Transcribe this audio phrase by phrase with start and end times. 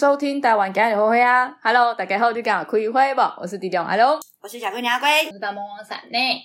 [0.00, 3.20] 收听台湾今日会啊！Hello，大家好，你敢有开会不？
[3.36, 6.42] 我是弟弟，Hello，我是小龟娘阿龟，我是大魔王闪内。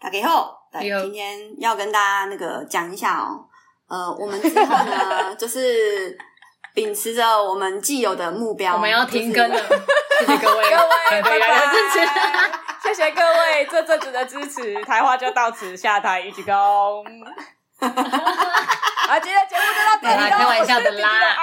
[0.00, 3.44] 大家好，今天要跟大家那个讲一下哦，
[3.90, 6.16] 呃，我们之后呢， 就是
[6.72, 9.62] 秉持着我们既有的目标，我们要停更了，
[10.20, 12.08] 谢谢各位， 各位，拜拜，支持，
[12.84, 17.04] 谢谢各位这阵子的支持，台话就到此下台一鞠躬。
[17.84, 21.36] 啊，今天节目就到这里，开玩笑的啦。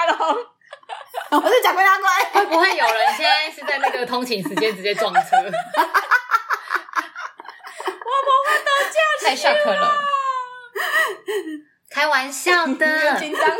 [1.30, 2.06] 我是贾龟阿龟，
[2.40, 5.20] 会不会有人现在是在那个通勤时间直接撞车？
[9.24, 9.92] 太 shock 了！
[11.90, 13.56] 开玩笑的，紧张哦！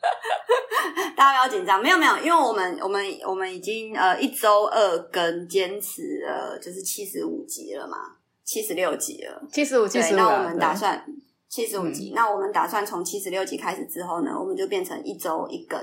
[1.14, 7.98] 大家不要紧张，没有没有，因为我们我们我们已经呃一周二更坚持了，就是七十五集了嘛，
[8.44, 10.16] 七十六集了，七十五，七十五。
[10.16, 11.04] 那我们打算
[11.50, 15.78] 七十五集，那我们打算从七十六集开始之后呢，我们就变成一周一更。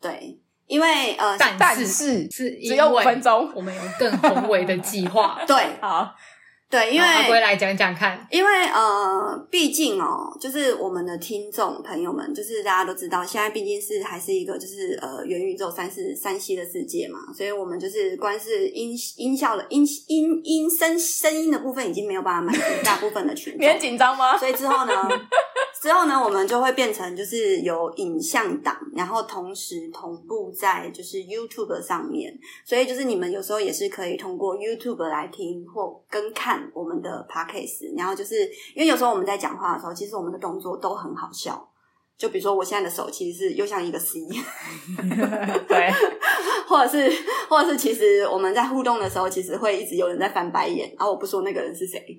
[0.00, 5.40] 对，因为呃，但是是只有五分钟，我们有更宏伟的计划。
[5.46, 6.14] 对，好。
[6.70, 23.62] 对，因为阿龟来讲讲看，因为呃，毕竟哦，就是我们的听众朋友们，就是大家都知道，现在毕竟是还是一个就是呃元宇宙三四三 C 的世界嘛，所以我们就是光是音音效的音音音声声音的部分已经没有办法满足大部分的群众。
[23.64, 24.36] 你很紧张吗？
[24.36, 24.92] 所以之后呢，
[25.80, 36.58] 之后呢，我们就会变成就是有影像档，然后同时同步在就是 YouTube 上面，所以就是你们有时候也是可以通过 YouTube 来听或跟看。
[36.74, 41.68] 我们的 podcast，然后就是因为有时候我们在讲话的时候，其实我们的动作都很好笑。
[42.16, 44.20] 就比如说我现在的手其实是又像一个 C，
[45.68, 45.90] 对，
[46.68, 47.10] 或者是
[47.48, 52.00] 或者是其实我们在互动的时候，其实会一直有人在翻白眼，然后我不说那个人是谁。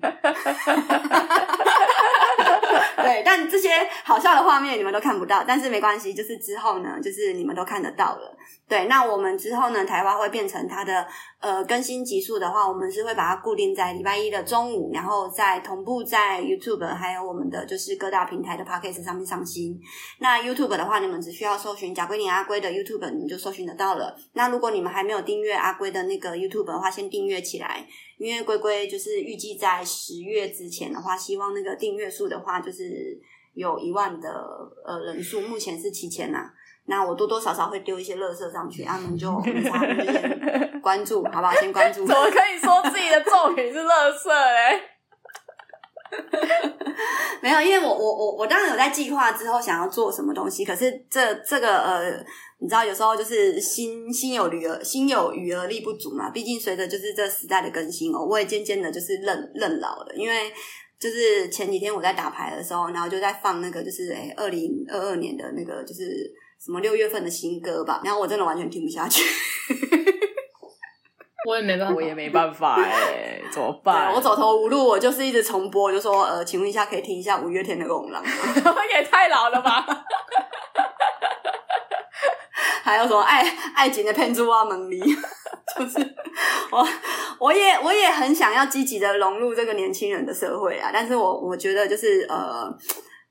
[3.06, 3.70] 对，但这些
[4.04, 8.36] 好笑的画面你们都看不到，但是没关系，就是之后呢，就是你们都看得到了。
[8.68, 11.06] 对，那我们之后呢，台湾会变成它的
[11.40, 19.80] 呃更新集数的话，我们是会把它固定在礼拜一的中午，然后再同步在 YouTube 还有我们的就是各大平台的 Podcast 上面上新。
[20.18, 24.14] 那 YouTube 的话，你们只需要搜寻贾龟年阿龟的 YouTube，你们就搜寻得到了。
[24.34, 27.86] 那如果你们还没有订阅阿龟的那个 YouTube 的话，先订阅起来，
[28.18, 33.18] 因为龟龟就是预计在十月之前的话，希望那个订阅数的话就是
[33.54, 34.30] 有一万的
[34.84, 36.50] 呃人数，目前是七千呐。
[36.90, 41.54] 那我多多少少会丢一些垃圾上去，他们就没差，就先关注，好不好？
[41.54, 42.04] 先关注。
[42.04, 44.82] 怎么可以说自己的作品是垃圾嘞？
[47.40, 52.10] 没有，因为我我我我当然有在计划之后想要做什么东西，可是这这个呃，
[52.58, 56.30] 你知道有时候就是心心有余而心有余而力不足嘛。
[56.30, 60.12] 毕竟随着就是这时代的更新哦，我也渐渐的就是认认老了。
[60.16, 60.52] 因为
[60.98, 66.28] 就是前几天我在打牌的时候，然后就在放那个就是诶二零二二年的那个就是。
[66.62, 69.24] 什么六月份的新歌吧，然后我真的完全听不下去。
[71.48, 74.12] 我也没办法， 我也没办法哎，怎么 办？
[74.12, 78.32] 我走投无路，我就是一直重播，就说呃，请问一下，可以听一下五月天的《狼人》
[78.64, 78.76] 吗？
[78.94, 79.86] 也太老了吧！
[82.82, 83.42] 还有什么爱
[83.74, 85.00] 爱情的骗子啊，蒙离，
[85.78, 85.98] 就是
[86.70, 86.86] 我
[87.38, 92.70] 我也我也很想要积极的融入这个年轻人的社会啊，但是我我觉得就是呃。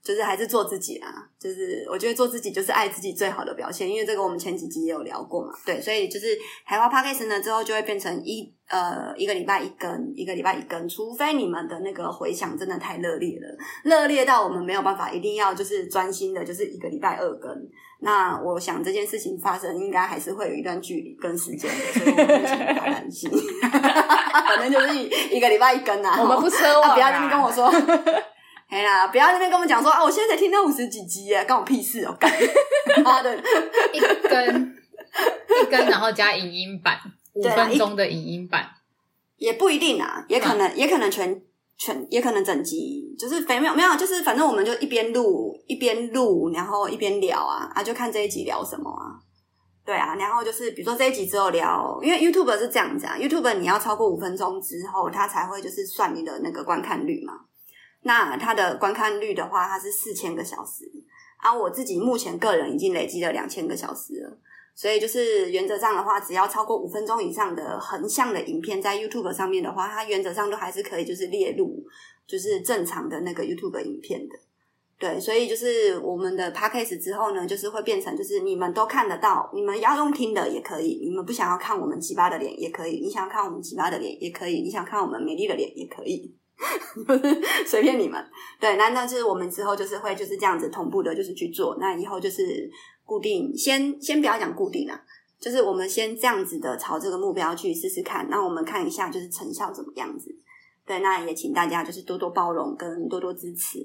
[0.02, 6.28] 就是还是做自己啦，就是我觉得做自己就是爱自己最好的表现，因为这个我们前几集也有聊过嘛，对，所以就是
[6.64, 17.52] 海花 Podcast 呢之后就会变成一呃一个礼拜一更，一个礼拜一更，除非你们的那个回响真的太热烈了，热烈到我们没有办法一定要就是专心的，就是一个礼拜二更，
[18.00, 23.30] 那我想这件事情发生应该还是会有一段距离跟时间的，所以我们不太担心，
[23.70, 27.70] 反正就是一一个礼拜一更啊，我们不奢望、啊，不要这么跟我说。
[28.70, 30.04] 哎啦，不要在那边跟我们讲说啊！
[30.04, 32.16] 我现在才听到五十几集耶，关我屁事哦！
[32.20, 32.32] 干
[33.04, 33.36] 妈的，
[33.92, 34.78] 一根
[35.64, 37.00] 一根，然后加影音版
[37.34, 38.70] 五分钟的影音版，
[39.38, 41.42] 也不一定啊，也可能、嗯、也可能全
[41.80, 49.18] 全也可能整集，就是没有没有，就是反正我们就一边录一边录，然后一边聊啊啊，就看这一集聊什么啊？
[49.84, 57.34] 对啊，然后就是比如说这一集之后聊，因为 YouTube 是这样子啊，YouTube 你要超过五分钟之后，它才会就是算你的那个观看率嘛。
[58.02, 60.90] 那它的观看率的话，它是四千个小时，
[61.38, 64.38] 啊，我自己目前个人已经累积了两千个小时了，
[64.74, 71.86] 所以就是原则上的话，只要超过五分钟以上的横向的影片在 YouTube 上面的话，它原则上都还是可以就是列入
[72.26, 74.36] 就是正常的那个 YouTube 影片的，
[74.98, 86.34] 对，所以就是我们的 Podcast 之后呢，就是会变成就是你们都看得到，你们要用听的也可以，你们不想要看我们奇葩的脸也可以，你想要看我们奇葩的脸也可以，你想看我们美丽的脸也可以。
[87.08, 88.24] 就 是随便你们。
[88.60, 91.78] 对，那那就是我们之后就是会就是这样子同步的，就是去做。
[91.80, 92.70] 那以后就是
[93.06, 95.02] 固定，先先不要讲固定了，
[95.40, 98.28] 就是我们先这样子的朝这个目标去试试看。
[98.30, 100.30] 那我们看一下就是成效怎么样子。
[100.86, 103.80] 对，那也请大家就是多多包容跟多多支持。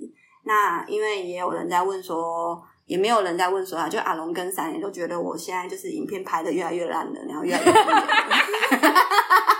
[0.44, 7.72] 那因为也有人在问说，也没有人在问说啊，就阿龙跟三爷都觉得我现在就是影片拍的越来越烂了，然后越来越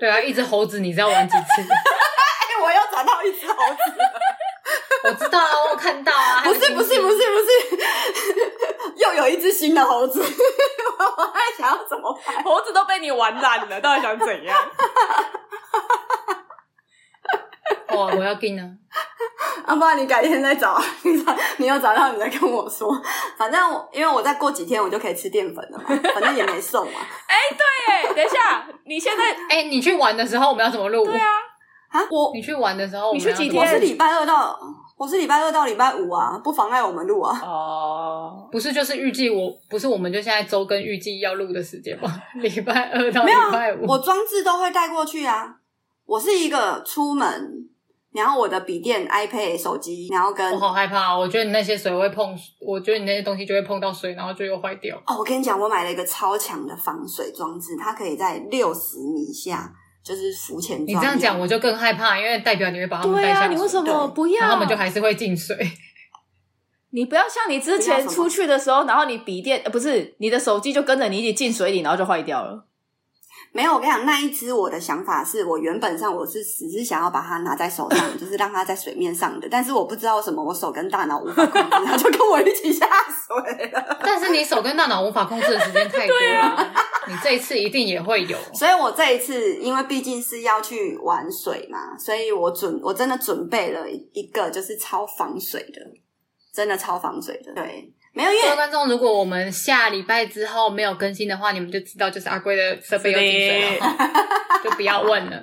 [0.00, 1.42] 对啊，一只猴子，你知道玩几次？
[1.62, 3.94] 哎，我又找到一只猴子，
[5.04, 6.40] 我知道啊，我看到啊。
[6.42, 7.84] 不是不是不是不是，
[8.96, 12.42] 又有一只新的猴子，我还想要怎么办？
[12.42, 14.56] 猴子都被你玩烂了，到底想怎样？
[17.88, 18.62] 哇，我要跟呢。
[19.66, 22.90] 啊，不然你改天再找，你找你有找到你再跟我说。
[23.36, 27.00] 反正我因为我再过几天我就可以吃淀粉了嘛，反正也没瘦嘛。
[27.40, 31.04] 哎、欸，对，哎，等一下，你现在哎、欸，你去玩的时候我们要怎么录？
[31.04, 31.26] 对啊，
[31.88, 33.60] 啊，我你去玩的时候，你去几天？
[33.62, 34.58] 我是礼拜二到
[34.96, 37.40] 我是礼拜二到礼拜五啊，不妨碍我们录啊。
[37.42, 42.10] 哦，不是，就是预计我不是，我们就现在周跟预计要录的时间吗？
[42.36, 45.56] 礼拜二到礼拜五，我装置都会带过去啊。
[46.04, 47.69] 我是一个出门。
[48.12, 54.96] 然后我的笔电、iPad、手机，然后跟我好害怕，我觉得你那些水会碰，我觉得你那些东西就会碰到水，然后就又坏掉。
[55.06, 59.72] 哦，我跟你讲，我买了一个超强的防水装置，它可以在六十米下
[60.04, 60.82] 就是浮潜。
[60.84, 63.48] 你这样讲我就更害怕，因为代表你会把他们带下水。
[63.48, 64.40] 对啊，你为什么不要？
[64.40, 65.56] 然后他们就还是会进水。
[66.92, 72.66] 你不要像你之前出去的时候，然后你笔电呃不是你的手机就跟着你一起进水里，然后就坏掉了。
[73.52, 83.98] 没有，我跟你讲，那一只我的想法是我原本上我是只是想要把它拿在手上， 就是让它在水面上的，但是我不知道什么，我手跟大脑无法控制，它就跟我一起下水了。
[84.02, 86.74] 但是你手跟大脑无法控制的时间太多了，啊、
[87.08, 88.38] 你这一次一定也会有。
[88.54, 95.80] 所以我这一次，因为毕竟是要去玩水嘛，所以我准我真的准备了一个就是超防水的，
[96.54, 97.92] 真的超防水的，对。
[98.12, 103.86] 没有，因为观众，如果我们下礼拜之后没有更新的话，你们就知道就是阿龟的设备又进水了，
[104.64, 105.40] 就不要问了。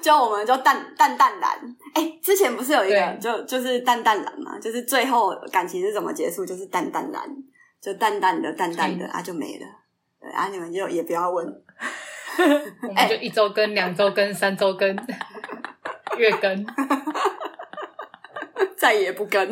[0.00, 1.50] 就我们就淡淡淡蓝，
[1.94, 7.22] 哎、欸，之前不是有一个就就是淡淡蓝嘛，就是最后感情是怎么结束，就是淡淡蓝，
[7.82, 9.66] 就淡淡的淡淡的啊就没了，
[10.18, 11.46] 对啊，你们就也不要问，
[12.88, 14.88] 我们就一周更、两周更、三周更、
[16.16, 16.66] 月更，
[18.78, 19.46] 再也不更。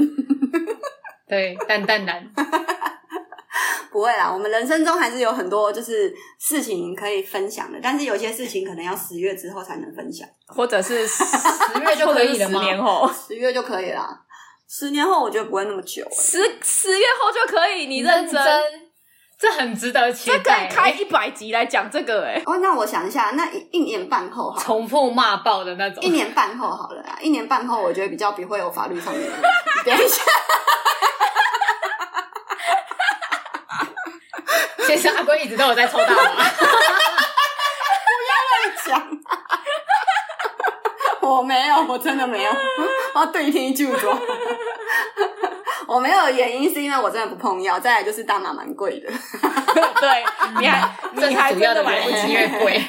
[1.28, 2.30] 对，淡淡然，
[3.90, 4.32] 不会啦。
[4.32, 11.22] 我们人生中还是有很多就是事情可以分享的，但是有些事情可能要十月之后才能分享，或者是 十
[11.80, 12.60] 月就可以了吗？
[12.60, 14.18] 十年后，十月就可以啦。
[14.70, 17.86] 十年后我觉得不会那么久，十十月后就可以。
[17.86, 18.87] 你认真，认真
[19.38, 20.38] 这很值得期待。
[20.38, 22.42] 这可以开一百集来讲这个哎。
[22.44, 26.02] 哦，那我想一下，那一一年半后哈，重复骂爆的那种。
[26.02, 29.36] 一年半后好了啦，一年半后我觉得比较不会有法律上面的。
[29.86, 30.22] 等一下。
[34.86, 36.14] 其实阿龟一直都有在抽大麻，
[36.58, 36.64] 不
[38.24, 39.06] 要乱讲。
[41.20, 42.50] 我没有，我真的没有，
[43.14, 43.86] 我要对天一句。
[43.86, 43.92] 我
[46.00, 49.08] 没有原因是因为我真的不碰药，再来就是大麻蛮贵的。
[50.00, 50.24] 对，
[50.60, 52.82] 你还你还真的买不起，越贵。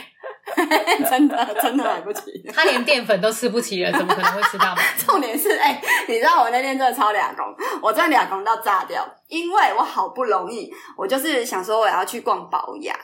[1.07, 2.21] 真的真的买不起，
[2.53, 4.81] 他连淀粉都吃不起了，怎么可能会吃大麻？
[4.97, 7.45] 重点是，哎、欸，你知道我那天真的超俩工，
[7.81, 12.95] 我真的俩工到炸掉，因为我好不容易，我就是想说我要去逛保雅，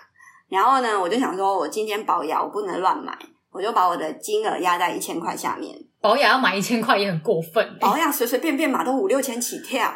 [0.49, 3.15] 然后呢，我就想说我今天保雅我不能乱买，
[3.51, 5.71] 我就把我的金额压在一千块下面。
[6.05, 9.91] 宝雅要买一千块也很过分，保养随随便便买都五六千起跳，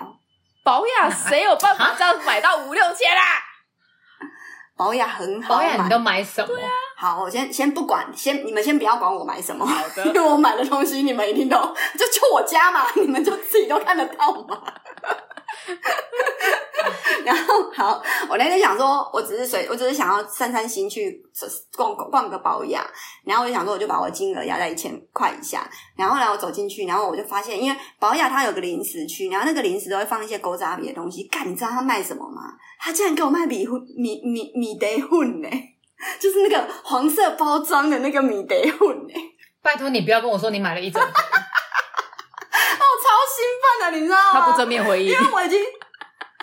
[0.63, 3.21] 保养谁有办法这样买到五六千啦？
[4.75, 6.47] 宝雅很好，保养你都买什么？
[6.47, 14.63] 对啊，好，我先先不管，先你们先不要管我买什么，好的， 因为我买的东西你们一定都就就我家嘛， 你们就自己都看得到嘛。
[17.25, 21.21] 然后好，我那天想说，我只是随，我只是想要散散心去
[21.75, 22.83] 逛逛个保养，
[23.25, 25.69] 然后我就想说，我就把我金额压在一千块以下。
[25.95, 31.23] 然后呢，我走进去，然后我就发现，因为宝雅它有个零食区，然后那个零食都会放一些狗杂米的东西。
[31.25, 32.41] 干，你知道他卖什么吗？
[32.79, 35.49] 他竟然给我卖米粉米米米德混呢，
[36.19, 39.13] 就是那个黄色包装的那个米德混呢。
[39.61, 41.13] 拜托你不要跟我说你买了一整盒， 哦，
[43.03, 44.39] 超兴奋的，你知道吗？
[44.39, 45.59] 他不正面回应，因为我已经，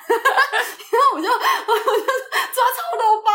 [0.93, 2.07] 然后我就 我就
[2.55, 3.31] 抓超多包，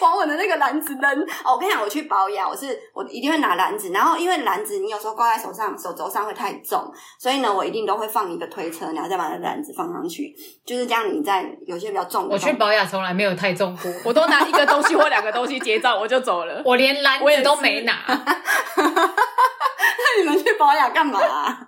[0.00, 1.22] 往 我的那个篮子扔。
[1.44, 10.34] 哦，我跟你讲，我去保养，我是我一定会拿篮子，然后因为篮子你有时候挂在手上，手肘上会太重，所以呢，我一定都会放一个推车，然后再把那篮子放上去，
[10.64, 11.12] 就是这样。
[11.12, 17.94] 你在有些比较重的，我去保养从来没有太重过，我都拿一个东西或两个东西结账，我就走了，我连篮子都没拿。
[18.76, 21.66] 那你们去保养干嘛啊？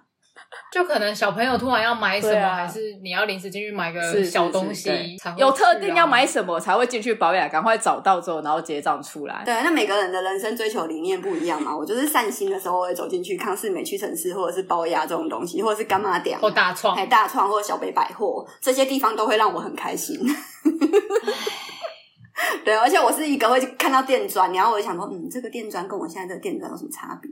[0.72, 4.90] 就可能小朋友突然要买什么，啊、还是你要临时进去买个小东西，
[5.22, 9.42] 啊、有特定要买什么才会进去保养，赶快找到之后，然后结账出来。
[9.44, 11.76] 对，那每个人的人生追求理念不一样嘛。
[11.76, 20.18] 我就是散心的时候我会走进去康是美、屈城市，或者是包雅这种东西，或者是干妈店，或大创，还大创或者小北百货这些地方都会让我很开心。
[22.64, 27.30] 对，而且我是一个会看到电钻，然后我就想说，嗯，这个电钻跟我现在这个电钻有什么差别？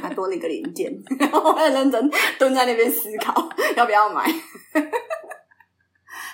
[0.00, 4.24] 还、嗯、多了一个零件，然后我很认真蹲在那边思考要不要买。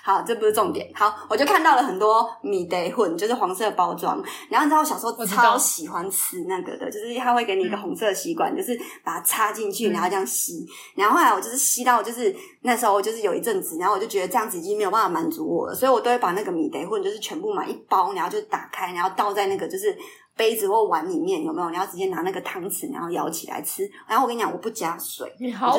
[0.02, 0.90] 好，这不是重点。
[0.95, 4.23] 好，我就看到了很多米德混，就是黄色包装。
[4.49, 8.75] 然后你知道我小时候超喜欢吃那个的，就是他会给你一个红色吸管，就是
[9.05, 10.67] 把它插进去，然后这样吸。
[10.95, 19.95] 然后后来我就是吸到，就是那时候就是有一阵子，然后我就觉得这样子已经没有办法满足我了，所以我都会把那个米德混就是全部买一包，然后就打开，然后倒在那个就是。
[20.38, 21.68] 杯子或碗里面有没有？
[21.71, 23.83] 你要直接拿那个汤匙，然后舀起来吃。
[24.07, 25.76] 然后我跟你讲，我不加水，你好。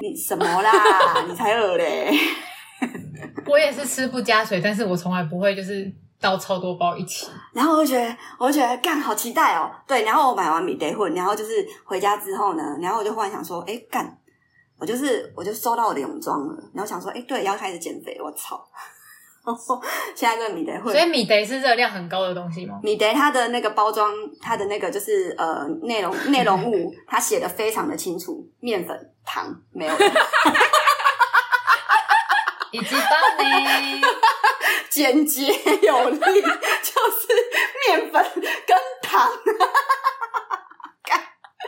[0.00, 0.72] 你什么啦？
[1.26, 2.16] 你才饿嘞！
[3.46, 7.26] 我也是吃不加水，但是我从来不会就是倒超多包一起。
[7.52, 9.68] 然后我就觉得，我就觉得干好期待哦。
[9.86, 14.16] 对，然后我买完米得混，然后就是回家之后呢，然后我就忽然想说，哎干，
[14.78, 16.54] 我就是我就收到我的泳装了。
[16.72, 18.64] 然后想说，哎对，要开始减肥，我操！
[20.14, 22.80] 现在这个米德会，所以米德是热量很高的东西吗？
[22.82, 30.06] 米德它的那个包装，它的那个就是呃内容 内容物，它写的非常的清楚，面粉、糖没有的，
[32.72, 34.00] 以及棒呢，
[34.88, 35.46] 简洁
[35.82, 36.30] 有力， 就
[37.10, 37.28] 是
[37.88, 38.24] 面粉
[38.66, 39.30] 跟糖。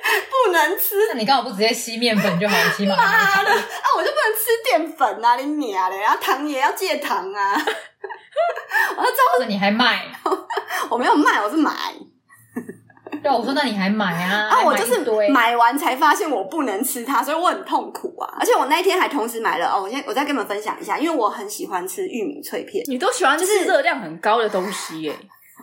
[0.47, 2.71] 不能吃，那你刚好不直接吸面粉就好了？
[2.77, 3.57] 起码妈的啊，
[3.97, 5.37] 我就不能吃淀粉啊！
[5.37, 7.53] 你娘嘞，然后糖也要戒糖啊！
[8.97, 10.07] 我要照着你还卖？
[10.91, 11.73] 我没有卖，我是买。
[13.23, 14.49] 对，我说那你还买啊？
[14.51, 18.37] 啊，我就是买完才发现我不能吃它，所以我很痛苦啊！
[18.39, 22.85] 而且我那一天还同时买了哦，我先我再跟你们分享一下，因为我很喜欢吃玉米脆片。
[22.89, 25.17] 你都喜欢吃热量很高的东西耶？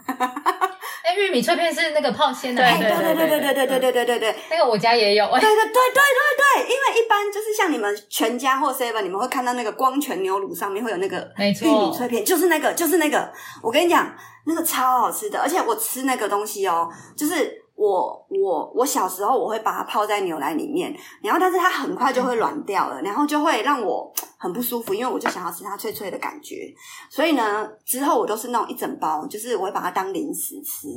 [1.04, 5.26] 哎，玉米脆片是那个泡鲜的，对对对对对对对对对对对，那个我家也有。
[5.26, 13.30] 对对对对对对，因为一般就是像你们全家或 seven，你们会看到那个光泉牛乳上面会有那个玉米脆片，就是那个就是那个。
[13.62, 14.10] 我跟你讲，
[14.46, 17.62] 那个超好吃的，而且我吃那个东西哦，就是。
[17.76, 26.68] 我我我小时候我会把它泡在牛奶里面，然后但是它很快就会软掉了，然后就会让我很不舒服，因为我就想要吃它脆脆的感觉。
[27.10, 30.90] 所以呢，之后我都是那种一整包，就是我会把它当零食吃，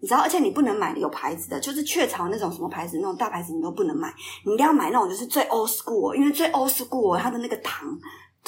[0.00, 0.20] 你知道？
[0.22, 4.10] 而且你不能买有牌子的，就是雀巢那种什么牌子，那种大牌子你都不能买，
[4.46, 7.86] 你一定要买那种就是最 old school，因为最 old school 它的那个糖。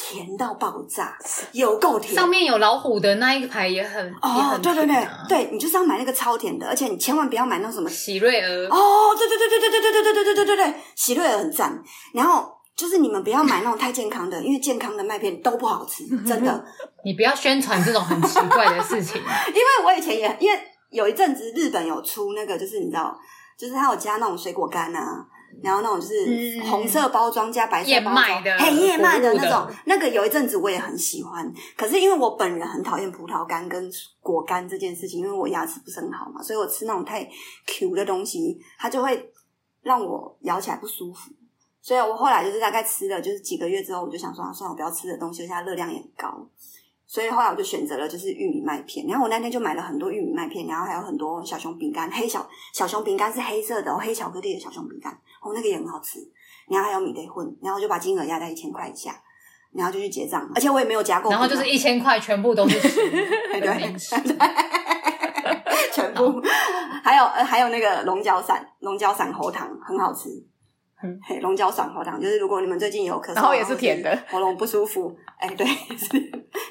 [0.00, 1.19] 甜到爆炸，
[1.50, 2.14] 有够甜。
[2.14, 11.83] 上面有老虎的那一排也很哦，对对对，对你就是要买那个超甜的，而且你千万不要买那种什么喜瑞儿哦，对对对对对对对对对对对对对对，喜瑞儿很赞。
[12.14, 16.64] 然后就是你们不要买那种太健康的，因为健康的麦片都不好吃， 真的。
[17.04, 20.58] 你不要宣传这种很奇怪的事情， 因为我以前也因为
[20.90, 23.18] 有一阵子日本有出那个，就是你知道，
[23.58, 25.26] 就是他有加那种水果干啊。
[25.61, 31.52] 然后那种就是红色包装加白色包装，燕麦的，嘿，燕麦的那种，那个有一阵子我也很喜欢。
[31.76, 37.28] 可是因为我本人很讨厌葡萄干跟果干这件事情，因为我牙齿不是很好嘛，所以我吃那种太
[37.66, 39.32] Q 的东西，它就会
[39.82, 41.32] 让我咬起来不舒服。
[41.88, 46.47] 所以我后来就是大概吃了就是几个月之后，我就想说，啊算了，我不要吃的东西，现在热量也很高。
[47.07, 55.11] 所以后来我就选择了就是玉米麦片，然后我那天就买了很多玉米麦片，然后还有很多小熊饼干，黑小小熊饼干是黑色的，黑巧克力的小熊饼干，
[55.42, 56.18] 哦，那个也很好吃。
[56.68, 59.18] 然后还有米德混，然后就把金额压在一千块以下，
[59.73, 61.30] 然后就去结账，而且我也没有加购。
[61.30, 62.97] 然后就是一千块全部都是吃，
[63.50, 63.97] 对对，
[65.90, 66.42] 全部
[67.02, 70.28] 还有呃还有那个龙角散，龙角散喉糖很好吃。
[71.00, 75.64] 嗯，嘿，龙角爽喉糖就是如果你们最近有咳嗽，然后也是甜的，喉咙不舒服，哎、欸，对，
[75.97, 76.17] 是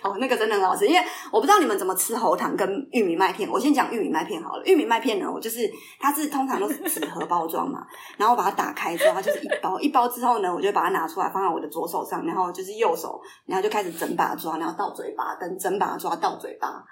[0.04, 0.86] 哦，那个真的很好吃。
[0.86, 4.64] 因为我不知道你们怎么吃喉糖跟玉米麦片，我先讲玉米麦片好了。
[4.66, 16.84] 玉米麦片呢，我就是它是通常都是纸盒包装嘛，然后我把它打开之后，它就是一包一包之后呢，我就把它拿出来放在我的左手上，然后就是右手，然后就开始整把抓，然后到嘴巴，等整把抓到嘴巴，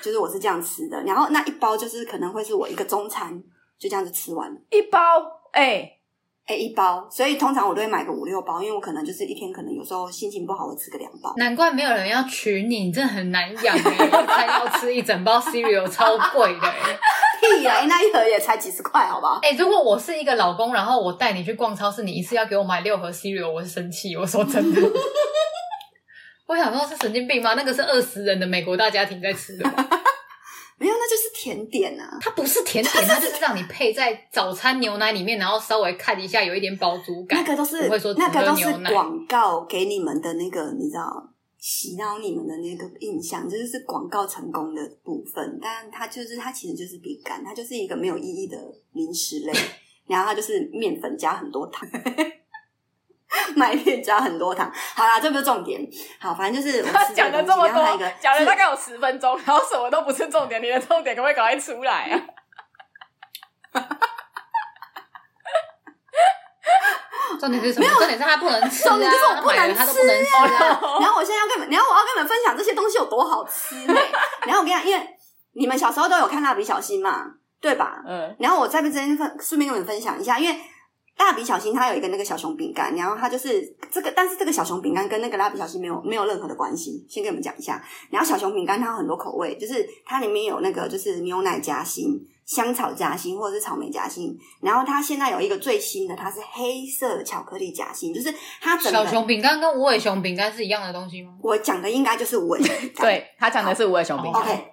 [0.00, 1.02] 就是我是这样吃的。
[1.02, 3.38] 然后那一包就是可能会是我一个中餐，
[3.78, 4.58] 就这样子吃完了。
[4.70, 4.98] 一包，
[5.52, 5.96] 哎、欸。
[6.46, 11.32] 哎、欸，一包，所以通常我都会买个五六包，因为我可能就是一天可能有时候心情不好，我吃个两包。
[11.36, 16.98] 难怪没有人要娶你，你真的很难养哎， 一餐要吃一整包 cereal，超贵的哎。
[17.40, 19.38] 屁呀，那一盒也才几十块，好不好？
[19.42, 24.14] 哎、欸，如果我是一个老公，然后我带你去逛超市，你一次要给我买六盒 cereal，我是生气。
[24.16, 24.80] 我说真的，
[26.46, 27.54] 我想说是神经病吗？
[27.54, 29.64] 那个是二十人的美国大家庭在吃的
[31.42, 32.18] 甜点啊！
[32.20, 37.42] 它不是甜点，它就是让你配在早餐牛奶里面，然后稍微看一下，有一点饱足感。
[37.42, 45.58] 那个都是不会说那个都是广告给你们的那个，你知道，洗脑你们的那个印象，这就是广告成功的部分。
[45.62, 48.58] 但它就是它其实就是饼干，它就是一个没有意义的
[48.92, 49.52] 零食类，
[50.06, 51.88] 然后它就是面粉加很多糖。
[53.54, 55.80] 麦片加很多糖，好啦，这不是重点。
[56.20, 60.60] 好，反正就是我讲了这么多，讲了大概有十分钟，然后什么都不是重点。
[60.62, 62.20] 你的重点可不可以赶快出来啊？
[67.38, 67.88] 重点是什么？
[67.88, 68.90] 重点是他不能吃啊！
[68.90, 70.80] 重点就是我不能吃，他都不能吃啊。
[71.00, 73.94] 然后我现在要跟你们，然后我要跟你们分享这些东西有多好吃呢？
[74.44, 75.08] 然后我跟你讲，因为
[75.52, 77.24] 你们小时候都有看蜡笔小新嘛，
[77.60, 78.02] 对吧？
[78.06, 78.36] 嗯。
[78.40, 80.60] 然后我在这边分顺便跟你们分享一下，因为。
[81.20, 83.62] 蜡笔小新它有一个那个小熊饼干，然后它就是
[83.92, 87.04] 这个，但是这个小熊饼干跟那个蜡笔小新没有没有任何的关系。
[87.10, 94.34] 先跟你们讲一下，然后小熊饼干它有很多口味，就是它里面有那个就是牛奶夹心、香草夹心或者是草莓夹心。
[94.62, 101.32] 然后它现在有一个最新的，它是黑色的巧克力夹心，就是它整个小熊饼干跟无尾熊饼干是一样的东西吗？
[101.42, 104.42] 我讲的应该就是无尾熊饼干，对，他讲的是无尾熊饼干。
[104.42, 104.69] OK。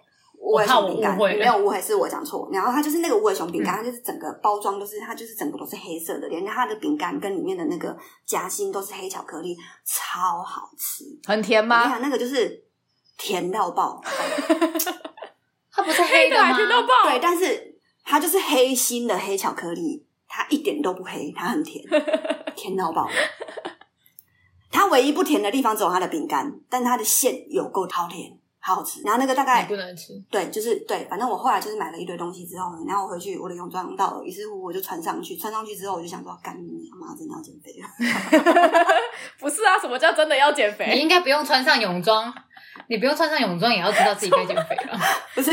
[0.47, 2.47] 无尾熊饼干没有误会，是我讲错。
[2.53, 11.03] 然后它就是那个无尾熊饼干，它就是整个包装都是，它就是整个都是黑色的，连它的饼干跟里面的那个夹心都是黑巧克力，超好吃。
[11.25, 11.83] 很甜吗？
[11.83, 12.63] 你看那个就是
[13.17, 14.01] 甜到爆，
[15.69, 16.55] 它不是黑的吗？
[16.55, 16.87] 甜到爆。
[17.03, 21.83] 对，但是它就是黑心的黑巧克力，它一点都不黑，它很甜，
[22.55, 23.05] 甜到爆。
[24.71, 28.39] 它唯一不甜的地方只有它的饼干，但它的馅有够超甜。
[28.67, 37.87] 好好吃，然后那个大概不能吃，对，就是对，反正我后来就是买了一堆东西之后呢，然后我回去我的泳装到了，于是乎我就穿上去，穿上去之后我就想说，干你妈，真的要减肥了？
[39.39, 40.93] 不是啊，什么叫真的要减肥？
[40.95, 42.33] 你应该不用穿上泳装，
[42.89, 44.99] 你不用穿上泳装也要知道自己该减肥了。
[45.33, 45.49] 不是，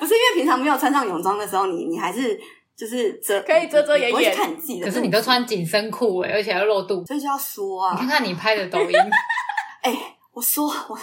[0.00, 2.40] 不是因为平常没有穿上泳装的时候，你你还是
[2.74, 8.96] 就是遮，可以遮遮掩掩看你自己的，可是你都穿紧身裤哎，而且要露肚子，所以就要说啊，你看看你拍的抖音，
[9.84, 10.98] 哎、欸，我说我。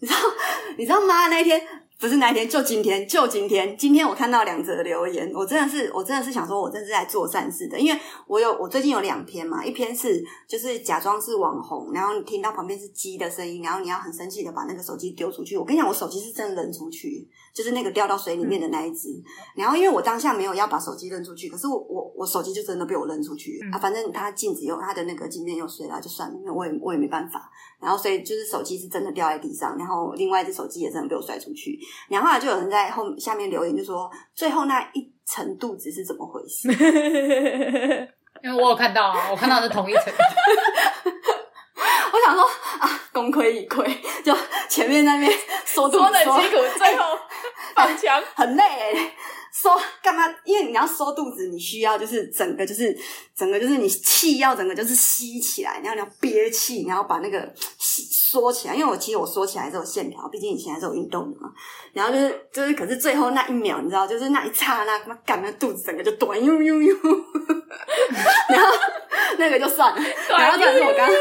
[0.00, 0.18] 你知道，
[0.78, 1.28] 你知道吗？
[1.28, 1.60] 那一天
[1.98, 3.74] 不是那一天，就今天，就今天。
[3.78, 7.80] 今天我看到两则留言，我真的是，我真的是想说，我真的是在做善事的。
[7.80, 15.56] 因为我有，我最近有两篇嘛，一篇是就是假装是网红，然后你听到旁边是鸡的声音，然后你要很生气的把那个手机丢出去。
[15.56, 19.08] 我跟你讲，我手机是真的扔出去，就是那个掉到水里面的那一只。
[19.54, 23.78] 然后因为我当下没有要把手机扔出去，可是我我我手机就真的被我扔出去啊。
[23.78, 27.50] 反正它镜子又它的那个镜面又碎了，就算了，那我也我也没办法。
[27.80, 31.78] 然后所以就是手机是真的掉在地上，然后另外一只手机也真的被我摔出去。
[32.08, 36.68] 然后后来就有人在后下面留言，就说最后那一层肚子是怎么回事？
[38.42, 40.04] 因为我有看到啊，我看到是同一层。
[42.12, 42.44] 我想说
[42.78, 43.84] 啊，功亏一篑，
[44.24, 44.34] 就
[44.68, 45.30] 前面那边
[45.64, 47.04] 缩肚子，缩的辛苦，最后
[47.74, 49.12] 放枪、欸、很累、欸。
[49.66, 50.22] 缩干嘛？
[50.44, 52.96] 因为你要收肚子，你需要就是整个就是
[53.34, 58.74] 整个就是你气要整个就是吸起来，然后你要憋气，然后把那个缩起来。
[58.76, 61.50] 因为我其实我缩起来是有线条，毕竟以前还是有运动的嘛。
[61.92, 66.94] 然后就是就是，可是最后那一秒，你知道，就是那一刹那，他妈干那肚子整个就短，悠悠悠。
[68.48, 68.72] 然后
[69.38, 71.08] 那个就算了，然后就是我刚。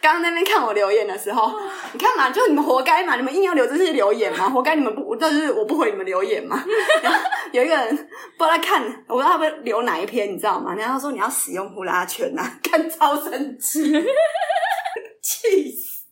[0.00, 1.58] 刚刚那边看我留言的时候，
[1.94, 6.62] 你看嘛，就你们活该嘛，你们硬要留这些留言嘛，活该你们不，就是我不回你们留言嘛。
[7.02, 7.18] 然 后
[7.52, 7.96] 有一个人
[8.36, 10.74] 不知道看，我不知道他们留哪一篇，你知道吗？
[10.74, 13.92] 然后他说你要使用呼啦圈呐、啊， 看超生气，
[15.22, 16.04] 气死！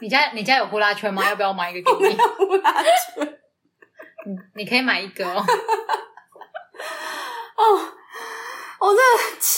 [0.00, 1.26] 你家你家有呼啦圈吗？
[1.26, 2.16] 要不要买一个给你？
[2.36, 3.38] 呼啦圈，
[4.26, 5.44] 你你可以买一个哦。
[7.56, 7.80] 哦。
[8.80, 9.00] 我这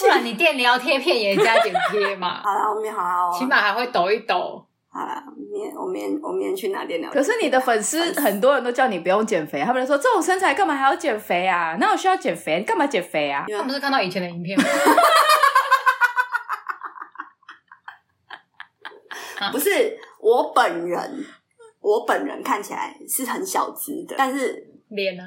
[0.03, 2.43] 不然你电疗贴片也加点贴嘛？
[2.45, 4.65] 好了，我明天好了，起码还会抖一抖。
[4.89, 7.11] 好了，明天我明天我明天去拿电疗。
[7.11, 11.77] 可是你的粉丝很多人都叫你不用减肥，他们就说这种身材干嘛还要减肥啊？
[11.81, 13.45] 那我需要减肥，你干嘛减肥啊？
[13.49, 14.65] 他们是看到以前的影片吗？
[19.53, 21.25] 不是我本人，
[21.81, 25.23] 我本人看起来是很小只的，但是脸呢？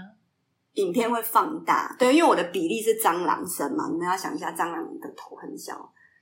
[0.80, 5.74] 影片会放大，对，因为我的比例是蟑螂身嘛，你们要想一下，蟑螂的头很小，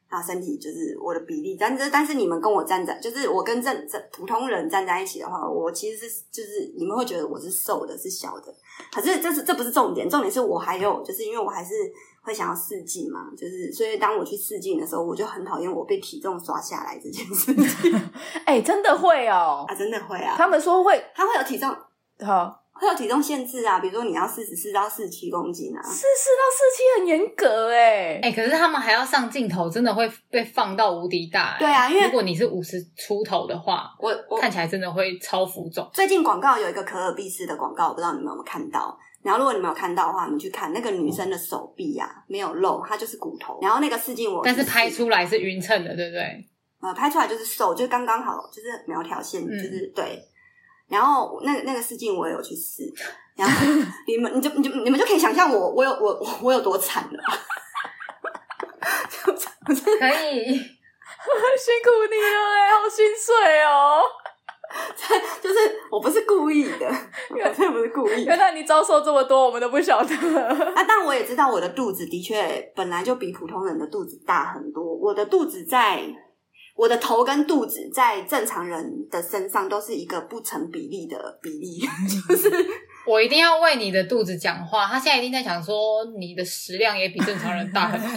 [0.10, 8.54] 啊，身体就是我的比例，但是但是你们跟我站在，就是我跟正正普通人站在一起的话，我其实是就是你们会觉得我是瘦的，是小的，
[8.91, 11.74] 可是这是这不是重点，重点是我还有就是因为我还是
[12.22, 17.93] 会想要试镜嘛，就是所以当我去试镜的时候，我就很讨厌我被体重刷下来这件事情。
[18.46, 21.70] 哎、欸，真的会哦，啊，真的会啊，他们说会，他会有体重
[22.26, 22.63] 好。
[22.80, 31.60] 会有体重限制啊，比如说你要四十四到四十七公斤啊，四十四到四七很严格哎、欸、哎、欸，可是他们还要上镜头，真的会被放到无敌大、欸。
[31.60, 35.90] 对啊，因为如果你是五十出头的话，我我看起来真的会超浮肿。
[35.94, 38.98] 最近广告有一个可尔必思的广告，我不知道你们有没有看到。
[39.24, 43.60] 然后如果你没有看到的话，你们去看那个女生的手臂呀、啊，没有露，她就是骨头。
[43.62, 46.48] 然后那个试镜我，但是拍出来是匀称的，对不对？
[46.80, 50.24] 呃，拍出来就是瘦，就刚刚好，就是苗条线，就是、嗯、对。
[50.88, 52.84] 然后那个那个试镜我也有去试。
[53.36, 53.54] 然后
[54.08, 57.23] 你们，你就你就你们就可以想象我我有我我有多惨了，
[59.23, 59.34] 可
[59.73, 60.63] 以辛
[61.84, 64.02] 苦你了哎，好心碎哦。
[65.41, 65.56] 就是
[65.89, 66.86] 我不是故意的，
[67.30, 68.26] 我真的不是故意。
[68.26, 70.13] 原来你遭受这么多，我们都不晓得。
[70.76, 74.84] 啊，但我也知道我的肚子的确本来就比普通人的肚子大很多。
[74.84, 76.04] 我的肚子在，
[76.78, 81.80] 我的头跟肚子在正常人的身上都是一个不成比例的比例，
[82.30, 82.50] 就是。
[83.08, 88.10] 我一定要为你的肚子讲话，他现在一定在想说，你的食量也比正常人大很多，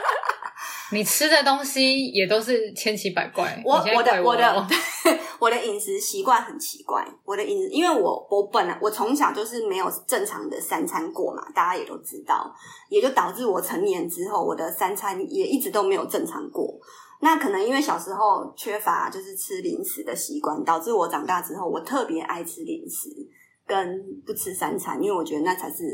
[0.92, 3.62] 你吃的东西也都是千奇百怪。
[3.64, 4.66] 我我的我的
[5.38, 12.50] 我的饮食习惯很奇怪，我的饮食，因为我我本来我从小就是没有正常的三餐过嘛，大家也都知道，
[12.88, 16.80] 也就导致我成年之后，我的三餐也一直都没有正常过。
[17.20, 23.08] 那可能因为小时候缺乏就是吃零食的习惯，导致我长大之后，我特别爱吃零食。
[23.68, 25.84] 跟不吃三餐，因为我觉得那才是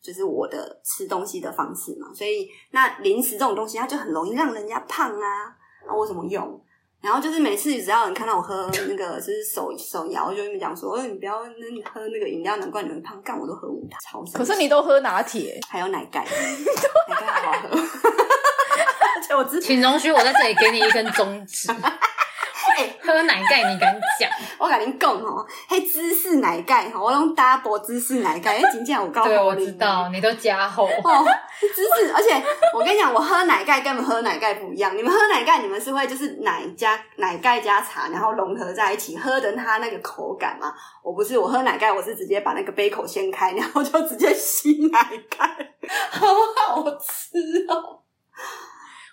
[0.00, 2.06] 就是我的吃东西的方式嘛。
[2.14, 5.52] 所以那零食这种东西，它就很容易让人家胖啊。
[5.84, 6.64] 那我怎么用？
[7.00, 16.22] 然后就是每次只要你看到我喝那个就是手手摇，就跟你们讲说：“哎，你不要那你喝那个饮料，难怪你会胖。”干我都喝无糖，超可是你都喝拿铁，还有奶盖，
[17.10, 18.27] 奶盖好好喝。
[19.18, 21.68] 而且我之前，请容许我在这里给你一根中指。
[23.02, 24.30] 喝奶盖，你敢讲？
[24.56, 31.26] 我跟你讲哦，嘿芝士奶盖吼，我用 double 芝士奶盖，哎，今天我告诉你，对，我知道，你都加厚哦，
[31.74, 32.40] 芝士，而且
[32.72, 34.96] 我跟你讲，我喝奶盖跟你们喝奶盖不一样。
[34.96, 40.72] 你们喝奶盖，你们是会就是奶加奶盖加茶，然后融合在一起喝的它那个口感嘛。
[41.02, 45.48] 我不是，我喝奶盖，我是直接把那个杯口掀开，然后就直接吸奶盖，
[46.12, 46.28] 好
[46.74, 48.02] 好吃哦。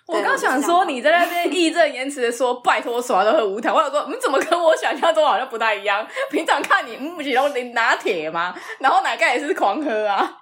[0.08, 3.74] 我刚想说，你在那边义正言辞的说，拜托，什么都喝无糖。
[3.74, 6.06] 我想说，你怎么跟我想象中好像不太一样？
[6.30, 8.54] 平常看你，不是都你拿铁吗？
[8.78, 10.36] 然后奶盖也是狂喝啊。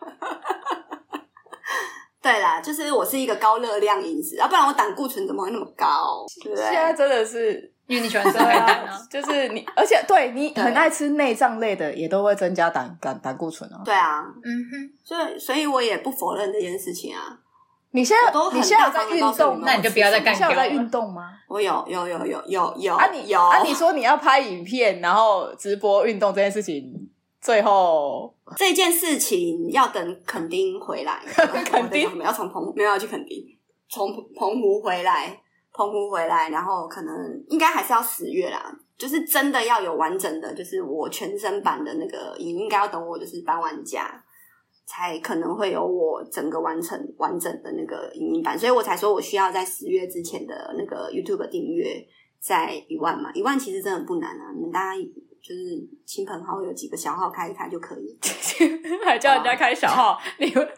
[2.22, 6.24] 对啦，就是我是一个高热量饮食，要、啊、不然我胆固醇怎么会那么高？
[6.42, 13.82] 对，现在真的是因为你喜欢吃海胆啊， 就是你，而且对你很爱吃内脏类的，也都会增加胆胆胆固醇啊。
[13.84, 17.38] 对啊，嗯哼，所以所以我也不否认这件事情啊。
[17.96, 20.54] 你现在你现在有在运动，那你就不要再干掉了。
[20.54, 21.32] 你现在有在运动吗？
[21.48, 23.06] 我有有有有有有啊！
[23.10, 23.62] 你有啊！
[23.62, 27.08] 你说你要拍影片，然后直播运动这件事情，
[27.40, 31.22] 最后这件事情要等垦丁回来，
[31.64, 33.42] 垦丁我们要从澎没有要去垦丁，
[33.88, 35.40] 从澎湖回来，
[35.72, 37.14] 澎湖回来，然后可能
[37.48, 38.70] 应该还是要十月啦。
[38.98, 44.22] 就是真的要有完整的，就是我全身版的那个影，应该要等我就是搬完家。
[44.86, 52.06] 才可能会有我整个完成完整的那个影音版，所以我才说我需要在十月之前的那个 YouTube 订阅
[52.40, 55.02] 在一万嘛，一万其实真的不难啊，你们大家
[55.42, 58.16] 就是亲朋好友几个小号开一开就可以，
[59.04, 60.68] 还叫人家开小号，你们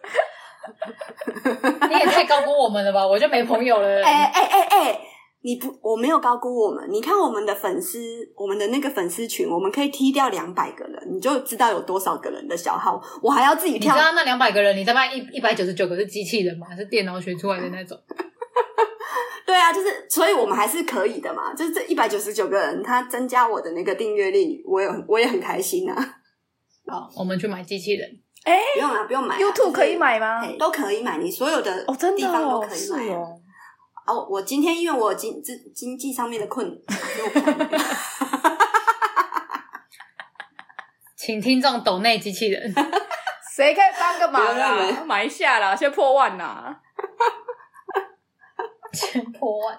[1.91, 3.07] 你也太高估我们了吧？
[3.07, 5.01] 我就没朋友了，哎哎哎哎。
[5.41, 6.89] 你不，我没有高估我们。
[6.91, 7.99] 你看我们的粉丝，
[8.37, 13.01] 我们的那个粉丝群，我们可以踢掉两百个人，你就知道有多少个人的小号。
[13.23, 13.95] 我还要自己跳。
[13.95, 16.67] 你知道那两百个人，你再卖一一百九十九个是机器人吗？
[16.69, 17.97] 还是电脑学出来的那种？
[19.47, 21.55] 对啊，就是，所以我们还是可以的嘛。
[21.55, 25.97] 就是这一百九十九个人，他增加我的那个订阅率，我也我也很开心啊。
[26.87, 28.07] 好，我们去买机器人。
[28.45, 29.39] 哎、欸，不用啊，不用买啊。
[29.39, 30.45] YouTube 可以买吗？
[30.59, 33.41] 都可以买，你所有的哦，真的地方都可以买哦。
[34.09, 36.99] 哦，我今天因为我经经经济上面的困难，
[41.15, 42.73] 请听众抖内机器人，
[43.55, 45.05] 谁可以帮个忙啊？
[45.05, 46.81] 买一下啦，先破万啦，
[48.95, 49.79] 先破万。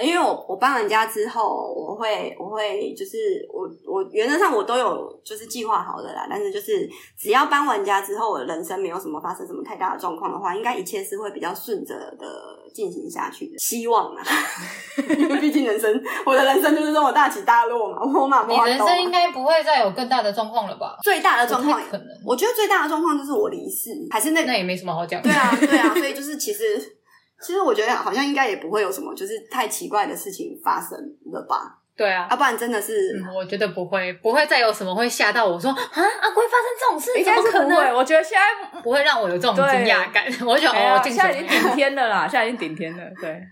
[0.00, 12.28] 因为我我搬完家之后，我会我会就是我我原则上我都有就是计划好的啦，但是就是只要搬完家之后，我的人生没有什么发生什么太大的状况的话，应该一切是会比较顺着的
[12.72, 14.22] 进行下去的，希望啊，
[15.18, 20.96] 因为毕竟人生我的人生就是这么大起大落嘛，我嘛，你人生应该不会再有更大的状况了吧？
[21.02, 26.97] 最大的状况可能，我觉得最大的状况就是我离世，还是那那也没什么好讲的，对啊对啊，所以就是其实。
[27.40, 30.98] 其实我觉得好像应该也不会有什么，就是太奇怪的事情发生
[31.32, 31.76] 了吧？
[31.96, 37.92] 对啊，要、啊、不然真的是、嗯，我觉得不会，不会再有什么会吓到我说啊，阿龟发生这种事，应该是不会。
[37.92, 40.24] 我觉得现在不会让我有这种惊讶感。
[40.46, 43.02] 我觉得哦，现在已经顶天了啦，现在已经顶天了。
[43.20, 43.42] 对，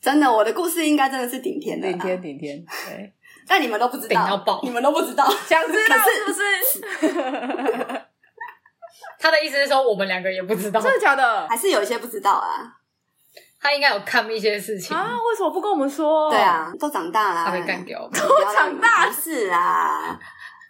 [0.00, 2.64] 真的，我的故事应该真的是顶天的，顶天顶天。
[2.88, 3.12] 对，
[3.46, 8.02] 但你们都不知道，顶到爆，你们都不知道，想知道是不是？
[9.24, 11.48] 他的意思是说，我们两个也不知道，真的假的？
[11.48, 12.60] 还是有一些不知道啊？
[13.58, 15.12] 他应该有看一些事情啊？
[15.16, 16.28] 为什么不跟我们说？
[16.30, 20.20] 对啊，都长大了，他被干掉，都长大不是啊？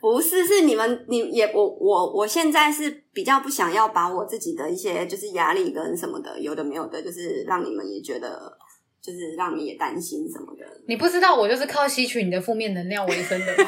[0.01, 8.57] 不是，是你们，你也我我我现在是比较不想要把我自己的一些就是压力跟什么的，有的没有的，就是让你们也觉得，
[9.03, 10.64] 就是让你也担心什么的。
[10.87, 13.47] 你不知道，我就是靠吸取你的负面能量为生的。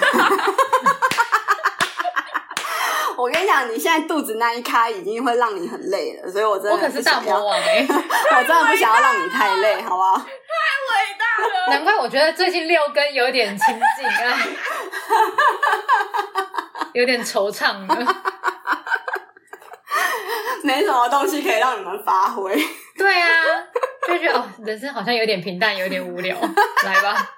[3.17, 10.17] 我跟你讲，你现在肚子那一开已经会让你很累了，所以我真的我可是大魔王哎、欸， 我真的不想要让你太累，好不好？
[10.19, 10.29] 太伟
[11.19, 13.67] 大了，难怪我觉得最近六根有点清
[13.99, 14.39] 静啊，
[16.93, 18.17] 有点惆怅了，
[20.63, 22.55] 没什么东西可以让你们发挥。
[22.97, 23.29] 对啊，
[24.09, 26.37] 就觉得哦，人生好像有点平淡，有点无聊，
[26.85, 27.36] 来吧。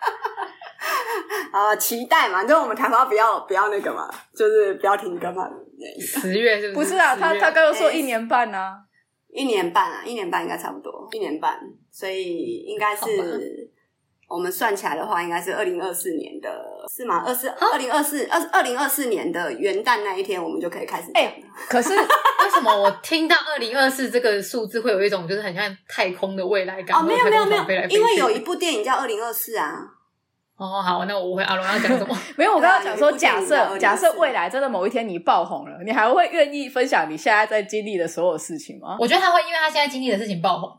[1.52, 5.48] 啊、呃，期待嘛，就我们谈话不要不要那个嘛，就是不要停更嘛。
[6.00, 6.88] 十月是不是？
[6.88, 8.76] 不是啊，他他刚刚说一年半啊，
[9.32, 11.58] 一年半啊，一年半应该差不多，一年半，
[11.90, 13.70] 所以应该是
[14.28, 16.50] 我们算起来的话，应该是二零二四年的，
[16.88, 17.22] 是吗？
[17.24, 21.10] 二四二零二四二二零二四年的元旦那一天，我们就可以开始。
[21.14, 26.98] 哎、欸，可是 为什么我听到二零二四这个数字会有一种就是很像太空的未来感？
[26.98, 29.94] 哦，没有没有没有，因为有一部电影叫《二零二四》啊。
[30.58, 32.18] 哦，好，那我误会阿龙要讲什么？
[32.36, 38.96] 没有，我刚刚讲说， 假设假设未来真的某一天你爆红了，你还会愿意分享你现在在经历的所有事情吗？
[38.98, 40.76] 我觉得他会，因为他现在经历的事情爆红。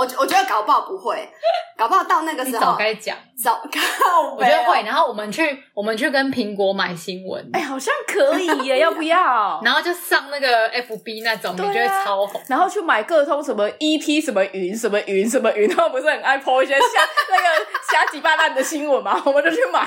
[0.00, 1.28] 我我觉得搞不好不会，
[1.76, 4.32] 搞不好到那个时候早该讲，早告。
[4.34, 9.60] 我觉得会，然后我们去我们去跟苹果买新闻，哎、欸，好像可以耶，要不要？
[9.62, 12.40] 然后就上那个 FB 那种，你觉得超红。
[12.48, 19.20] 然后去买各通什么 ET 什么云什么云什么云，他们不是很爱 po 一些瞎 那个瞎鸡巴烂的新闻吗？
[19.26, 19.82] 我们就去买，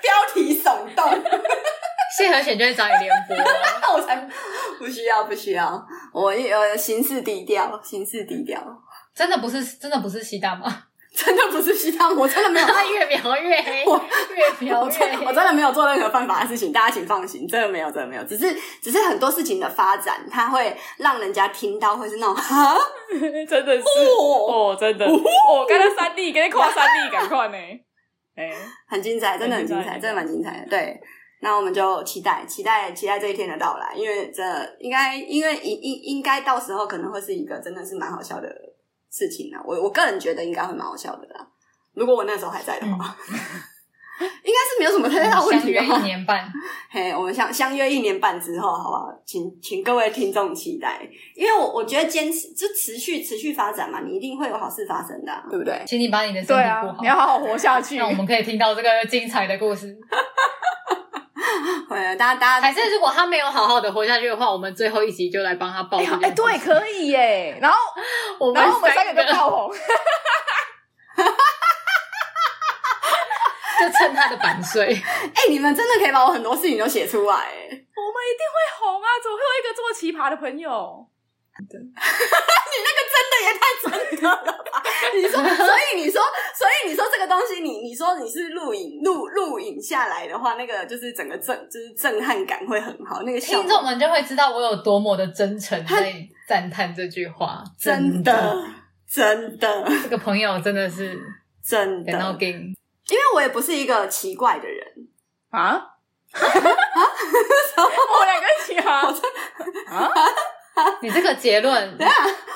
[0.00, 1.22] 标题耸动。
[2.16, 3.36] 谢和弦就会找你联播，
[3.94, 4.16] 我才
[4.78, 5.86] 不需要，不需要。
[6.12, 8.60] 我呃，行事低调，行事低调。
[9.14, 10.84] 真的不是，真的不是西大吗？
[11.12, 12.66] 真的不是西大，我真的没有。
[12.70, 14.00] 他越描越黑，我
[14.34, 15.26] 越描越黑。
[15.26, 18.22] 我真的没有做任何犯法的事情，大家请放心，真的没有，真的没有。
[18.24, 22.78] 只是，只是很多事情的发展，它会让人家听到会是那种哈，
[23.48, 25.04] 真的是哦，哦，真的。
[25.04, 27.56] 哦，刚才三弟，给你夸三弟，赶快呢。
[28.36, 28.52] 哎，
[28.88, 31.00] 很精彩，真的很精彩，真的蛮精彩的，对。
[31.42, 34.42] 那我们就期待期待期待这一天的到来，因为这
[34.78, 38.48] 应该因为应应应该到时候可能会是一个真的是蛮好笑的
[39.10, 39.58] 事情呢。
[39.64, 41.46] 我我个人觉得应该会蛮好笑的啦。
[41.94, 43.34] 如果我那时候还在的话，嗯、
[44.44, 45.72] 应该是没有什么太大问题。
[45.72, 46.46] 相约一年半，
[46.90, 49.08] 嘿，我们相相约一年半之后，好不好？
[49.24, 51.00] 请请各位听众期待，
[51.34, 55.82] 因为我我觉得坚持就持续持续发展嘛，你一定会有好事发生的，对不对？
[55.86, 59.96] 请你把你的身体顾好，啊，你要好好活下去， 让我们可以听到这个精彩的故事。
[61.88, 65.98] 会，大家大家还是如果他没有好好的活下去的话，我们最后一集就来帮他报。
[65.98, 67.58] 哎、欸，对，可以耶。
[67.60, 67.78] 然后，
[68.38, 69.72] 我们然后我们三个都爆红，
[73.80, 74.94] 就蹭他的版税。
[74.94, 77.34] 哎、欸，你们真的可以把我很多事情都写出来。
[77.34, 79.08] 哎，我们一定会红啊！
[79.22, 81.06] 怎么会有一个这么奇葩的朋友？
[81.60, 83.90] 你那个真的也太真
[84.22, 84.82] 的了吧？
[85.14, 86.22] 你说，所以你说，
[86.54, 93.22] 所以你说这个东西，你你说你是录影录录影下来的话，那个就是整个震就是震撼感会很好。
[93.22, 96.14] 那个听众们就会知道我有多么的真诚在
[96.48, 98.64] 赞叹这句话，真的
[99.08, 101.18] 真的，这个朋友真的是
[101.64, 102.12] 真的。
[103.10, 104.86] 因为我也不是一个奇怪的人
[105.50, 105.90] 啊啊！
[107.76, 109.10] 我两个奇葩
[109.92, 110.08] 啊！
[111.02, 112.12] 你这个结论， 对啊，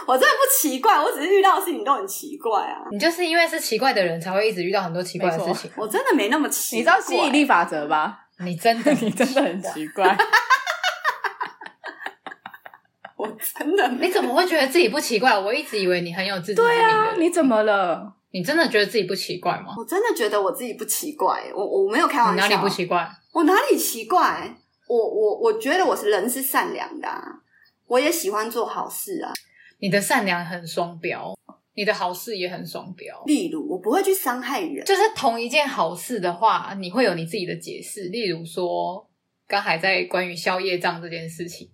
[0.06, 2.82] 我真的不奇怪，我只是遇到的事情都很奇怪啊。
[2.90, 5.70] 你就是因为是奇怪的人，才会一直遇到很多奇怪的事情。
[5.76, 8.18] 我真的没那么奇怪，你知道吸引力法则吧？
[8.40, 10.16] 你真的， 你真的很奇怪。
[13.16, 15.38] 我真的你怎么会觉得自己不奇怪？
[15.38, 16.76] 我一直以为你很有自知之明的。
[16.76, 18.12] 对啊，你怎么了？
[18.32, 19.72] 你真的觉得自己不奇怪吗？
[19.78, 22.34] 我真的觉得我自己不奇怪，我我没有开玩笑。
[22.34, 23.08] 你哪里不奇怪？
[23.32, 24.54] 我哪里奇怪？
[24.87, 27.22] 我我我觉得我是人是善良的啊，
[27.94, 29.33] 我也喜欢做好事啊。
[29.78, 31.33] 你的善良很双标，
[31.74, 33.22] 你的好事也很双标。
[33.26, 38.09] 例如，我不会去伤害人，就是同一件好事的话，你会有你自己的解释。
[38.09, 39.09] 例如说，
[39.46, 41.70] 刚才在关于宵夜账这件事情。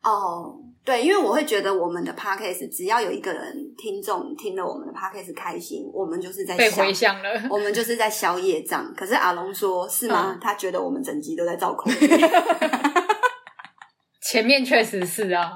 [0.00, 8.94] 哦，对，因为我会觉得我们的 podcast 只要有一个人听众听了我们的 podcast 开心，我们就是在被回响了， 我们就是在宵夜账。
[8.96, 10.34] 可是阿龙说，是吗？
[10.34, 11.96] 嗯、他觉得我们整集都在造口业。
[14.30, 15.52] 前面确实是啊，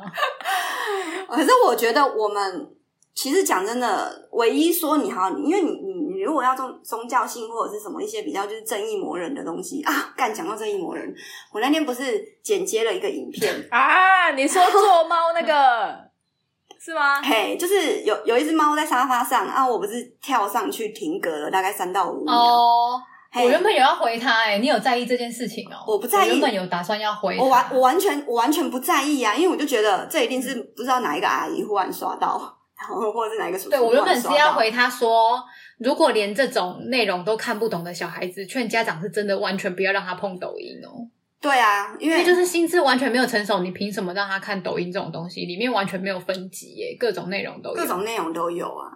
[1.29, 2.69] 可是我觉得我们
[3.15, 6.03] 其实讲真的，唯一说你好，因为你你。
[6.13, 11.13] 你如果要宗宗教性或者是什么一些比较就是正义魔人的东西啊，干讲到正义魔人，
[11.53, 14.31] 我那天不是剪接了一个影片啊？
[14.31, 15.99] 你说做猫那个
[16.79, 17.21] 是吗？
[17.21, 22.33] 嘿，就是有有一只猫在沙发上啊，我不是跳上去停格了，大概三到五秒。
[22.33, 23.01] 哦，
[23.35, 25.77] 我原本有要回他，哎，你有在意这件事情哦？
[25.87, 33.71] 我不在意，原本有打算要回他，我完我完全我完全不在意啊，因为我就觉得这一定是不知道哪一个阿姨忽然刷到，然后或者是哪一个叔叔。
[33.71, 35.43] 对，我原本是要回他说。
[35.79, 41.11] 如果连这种内容都看不懂的小孩子，劝家长是真的完全不要让他碰抖音哦。
[41.41, 45.45] 对啊，因为，因为就是心智完全没有成熟，你凭什么让他看抖音这种东西？
[45.45, 48.93] 里面完全没有分级耶，各种内容都有，各种内容都有啊。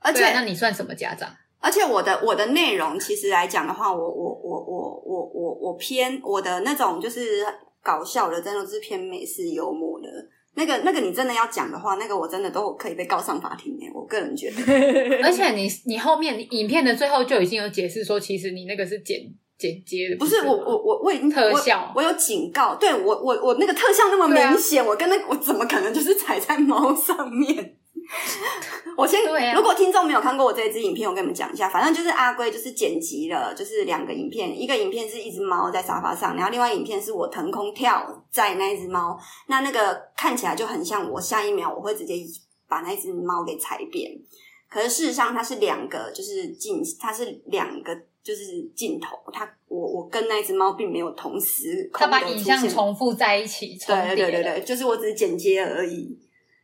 [0.00, 1.30] 而且，那你算什么家长？
[1.60, 7.44] 而且我的我的内容其实来讲的话，我我我我我我我偏我的那种就是
[7.82, 10.08] 搞笑的，真的是偏美式幽默的。
[10.54, 14.56] 那个那个，你真的要讲的话，那个我真的都可以被告上法庭诶，我个人觉得。
[15.22, 19.20] 而且你你后面影片的最后就已经有解释说，其实你那个是剪
[19.56, 27.77] 剪接的，不是我我我我已经特效我，我有警告，对我我我那个特效那么明显，啊、我跟那我怎么可能就是踩在猫上面？
[28.96, 31.68] 我先，啊、如果听众没有看过我这一支影片，我跟你们讲一下。
[31.68, 42.14] 反正就是阿龟就是剪辑了，就是两个影片，一个影片是一只猫在沙发上，然后另外影片是我腾空跳在那一只猫，那那个看起来就很像我下一秒我会直接
[42.66, 44.10] 把那只猫给踩扁。
[44.70, 56.18] 可是事实上它是两个，就是镜，它是两个就是镜头，它我我跟那只猫并没有同时， 它把影像重复在一起，对对对对，就是我只是剪接而已。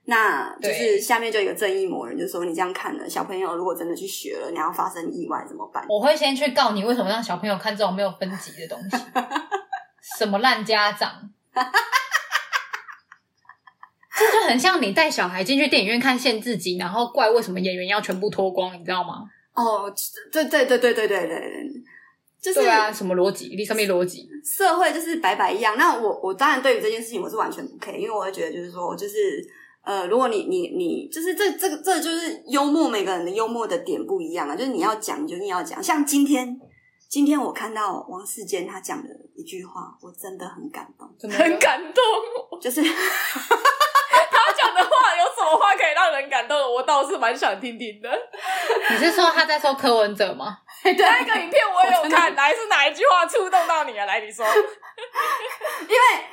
[0.06, 5.82] 那就是下面就有一个正义魔人，就说你这样看了小朋友，如果真的去学了，你要发生意外怎么办？
[5.88, 8.96] 我会先去告你，为什么让小朋友看这种没有分级的东西？
[10.18, 11.30] 什么烂家长？
[14.16, 19.24] 这就很像你带小孩进去电影院看限制级，然后怪为什么演员要全部脱光，你知道吗？
[19.54, 19.90] 哦，
[20.30, 21.40] 对对对对对对对，
[22.42, 23.54] 就是对啊，什么逻辑？
[23.56, 24.28] 你什么逻辑？
[24.44, 25.78] 社会就是白白一样。
[25.78, 29.42] 那我我当然对于这件事情我是完全不 care，因为我会觉得就是说，就是。
[29.84, 34.56] 呃，如果你你你就是这这个这就是幽默，每个人的幽默的点不一样啊。
[34.56, 35.82] 就是你要讲，你就一定要讲。
[35.82, 36.58] 像今天，
[37.10, 42.02] 今天我看到王世坚他讲的一句话，我真的很感动，真的很感动。
[42.58, 42.88] 就是 他
[44.56, 46.66] 讲的话有什么话可以让人感动的？
[46.66, 48.08] 我倒是蛮想听听的。
[48.90, 50.56] 你是说他在说柯文哲吗？
[50.82, 54.06] 对，那个影片我有看，来是哪一句话触动到你啊？
[54.06, 56.24] 来，你说，因为。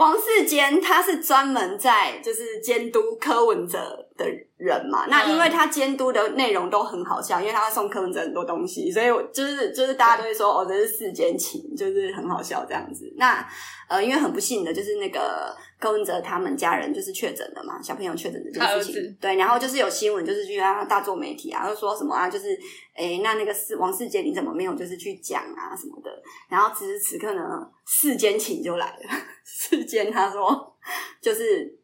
[0.00, 13.10] 王世坚他是专门在就是监督柯文哲的人嘛，那因为他监督的内容都很好笑，因为他会送柯文哲很多东西，所以我就是就是大家都会说哦，这是世间情，就是很好笑这样子。
[13.16, 13.44] 那
[13.88, 15.56] 呃，因为很不幸的就是那个。
[15.80, 22.48] 柯文哲他们家人就是确诊了嘛，小朋友确诊的这件事情，对，然后就是有新闻，就是去让他大做媒体啊，就说什么啊，就是
[22.94, 26.10] 诶，那那个世王世杰，你怎么没有就是去讲啊什么的？
[26.50, 29.10] 然后此时此刻呢，世间情就来了，
[29.42, 30.76] 世间他说
[31.18, 31.79] 就是。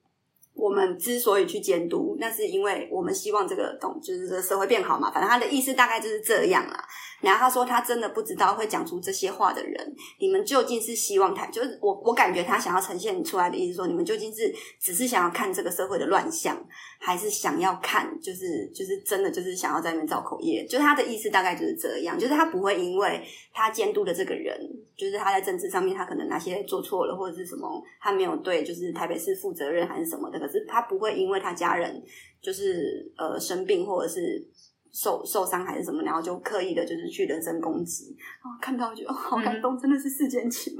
[0.56, 5.10] 我们之所以去监督，那是因为我们希望这个东，就是这个社会变好嘛。
[5.10, 6.82] 反正他的意思大概就是这样啦。
[7.26, 16.56] 然后他说，他真的不知道会讲出这些话的人，你们究竟是希望他，就是我，我感觉他想要呈现出来的意思，说你们究竟是只是想要看这个社会的乱象，
[17.00, 20.64] 还是想要看，就是就是真的就是想要在那边造口业？
[20.66, 23.20] 就他的意思大概就是这样，就是他不会因为
[23.52, 24.56] 他监督的这个人，
[24.96, 30.38] 就是他在政治上面他可能哪些做错了，或者是什么他没有对，就是台北市负责任还是什么的。
[30.38, 32.00] 可是他不会因为他家人
[32.40, 34.46] 就是呃生病或者是
[34.96, 38.16] 受受伤还是什么，然后就刻意的就是去人身攻击。
[38.42, 40.72] 哦，看到我觉得好感动，嗯、真的是世间情。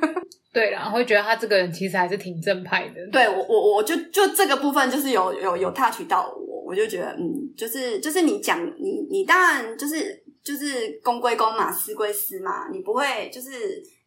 [0.52, 2.96] 对啦，会觉得他这个人其实还是挺正派的。
[3.10, 13.50] 对我我我就就这个部分就是有有有 touch 到我，我就觉得嗯，就是就是你讲你你当然就是就是公归公嘛，私归私嘛，你不会就是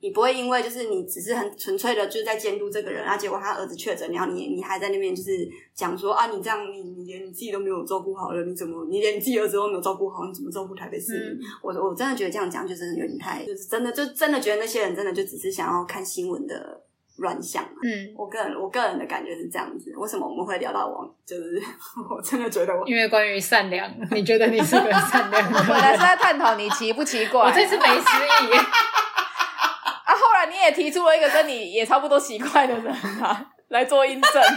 [0.01, 5.29] 你不会因为就是你只是很纯粹的就是在监督这个人，啊，结果他儿子确诊，然后你你还在那边就是
[5.73, 11.21] 讲说啊，你这样你你连你自己都没有照顾好了，你怎么你连你自己儿子都没有照顾好，你怎么照顾台北市民？
[11.31, 16.84] 嗯、我我真的觉得这样讲就真的有点太，就是真的就真的觉得那些人真的就只是想要看新闻的。
[17.17, 19.91] 乱象，嗯，我个人我个人的感觉是这样子。
[19.95, 21.05] 为什么我们会聊到我？
[21.25, 21.61] 就是
[22.09, 25.63] 我真的觉得我，因为关于善良，你觉得你是个善良的？
[25.67, 28.55] 本来是在探讨你奇不奇怪，我这次没失忆。
[28.57, 34.43] 啊，后来你也提出了一个跟你也差不多奇怪的人啊，来做印证。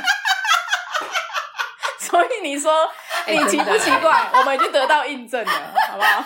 [1.98, 2.72] 所以你说
[3.26, 5.52] 你奇不奇怪，我们已经得到印证了，
[5.90, 6.24] 好不好？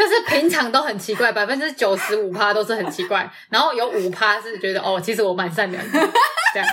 [0.00, 6.00] 就是平常都很奇怪，百分之九十五趴都是很奇怪， 然后有五趴是觉得哦，其实我蛮善良的，
[6.54, 6.66] 这样。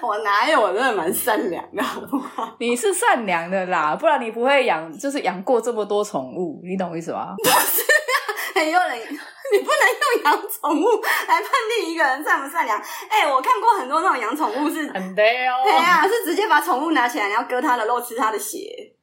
[0.00, 0.58] 我哪有？
[0.58, 2.56] 我真的蛮善良的，好不好？
[2.60, 7.34] 你是善良的啦，不然你不会养，就是养过这么多宠物，你懂我意思吗？
[7.44, 7.52] 不是
[7.82, 8.24] 啊，
[8.54, 12.78] 很有人，你不能用养宠物来判定一个人善不善良。
[13.10, 18.95] 哎、欸，我看过很多那种养宠物是很对哦，对啊，是直接把宠物拿起来，然后割它的肉，吃它的血。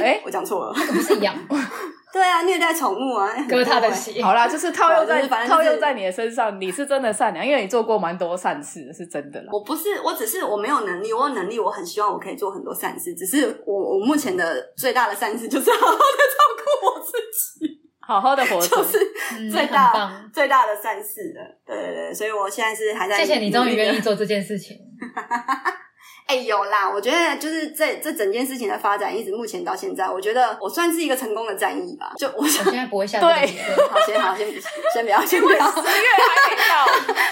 [0.00, 1.34] 哎、我讲错了，这不是养。
[2.12, 4.22] 对啊，虐待宠物啊， 割他的血。
[4.22, 9.48] 好啦，就是套用在套用在你的身上，你是真的善良，因为你做过蛮多善事，是真的啦。
[9.50, 17.12] 我不是，我只是我没有能力，我有能力，我很希望我可以做很多善事，只是我我目前的最大的善事就是好好的照顾我自
[17.58, 21.40] 己，好好的活着，就是最大、嗯、最大的善事的。
[21.66, 23.16] 对对对，所以我现在是还在。
[23.16, 24.76] 谢谢你终于愿意做这件事情。
[26.26, 26.88] 哎、欸，有啦！
[26.90, 32.12] 我觉得就是这这整件事情的发展，一直目前到现在，我觉得我算是一个成功的战役吧。
[32.16, 33.28] 就我，现在不会下对，
[33.88, 34.48] 好，先好，先
[34.94, 35.70] 先不要，先不要。
[35.70, 36.86] 十月还没到，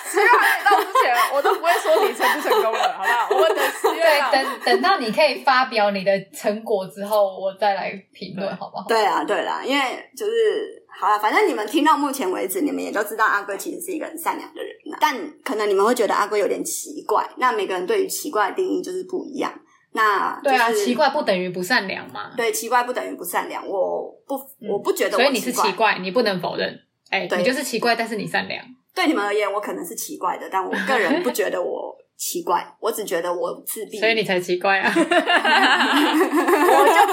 [0.04, 3.28] 十月还没到之前，我都不会说你成不成功了，好不好？
[3.30, 8.84] 我们等十月对，等等到你可以发表你的成果之后，我再来评论，好不好？
[8.86, 10.79] 对啊，对啦，因为就是。
[11.00, 14.70] 好了，反正你们听到目前为止，你们也都知道阿龟其实是一个很善良的人。
[15.00, 17.26] 但可能你们会觉得阿龟有点奇怪。
[17.38, 19.50] 那每个人对于奇怪的定义就是不一样。
[19.92, 22.32] 那、就是、对啊，奇怪不等于不善良嘛？
[22.36, 23.66] 对，奇怪不等于不善良。
[23.66, 24.34] 我不，
[24.68, 25.22] 我不觉得我。
[25.22, 26.78] 所以你是奇怪，你不能否认。
[27.08, 28.62] 哎、你就是奇怪，但是你善良。
[28.94, 31.96] 对你们而言，我可能是奇怪的，但我个人不觉得我。
[32.20, 34.92] 奇怪，我只觉得我自闭，所以你才奇怪啊！
[34.94, 35.04] 我就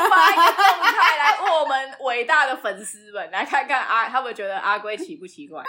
[0.09, 5.63] 发一个动态来问我们伟大的粉丝们，来看看阿他们觉得阿龟奇不奇怪？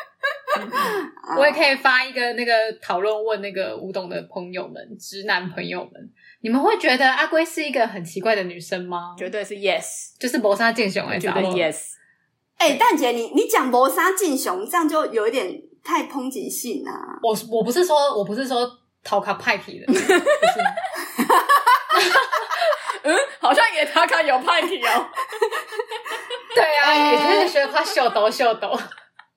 [1.38, 6.10] 我也可以发一个那个讨论，问那个吴董的朋友们，直男朋友们，
[6.40, 9.14] 你们会觉得阿龟是一个很奇怪的女生吗？
[9.16, 11.92] 绝对是 yes，就是谋杀敬雄，哎，绝对 yes。
[12.56, 17.20] 哎、欸，蛋姐，你你讲谋杀敬雄，这样就有一点太抨击性啊！
[17.22, 18.68] 我我不是说，我不是说。
[19.04, 20.04] 逃卡派皮的， 不是。
[23.02, 25.08] 嗯， 好像也他卡有派皮哦。
[26.54, 28.78] 对啊，欸、也是觉得他秀逗秀逗。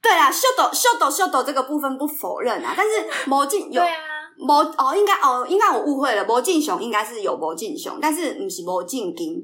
[0.01, 3.97] 对啊，秀逗秀逗秀逗这个部分不否认啊，但是魔镜有对啊，
[4.37, 9.43] 魔哦，应该哦，应该我误会了，魔镜熊应该是有魔镜熊，但是不是魔镜金，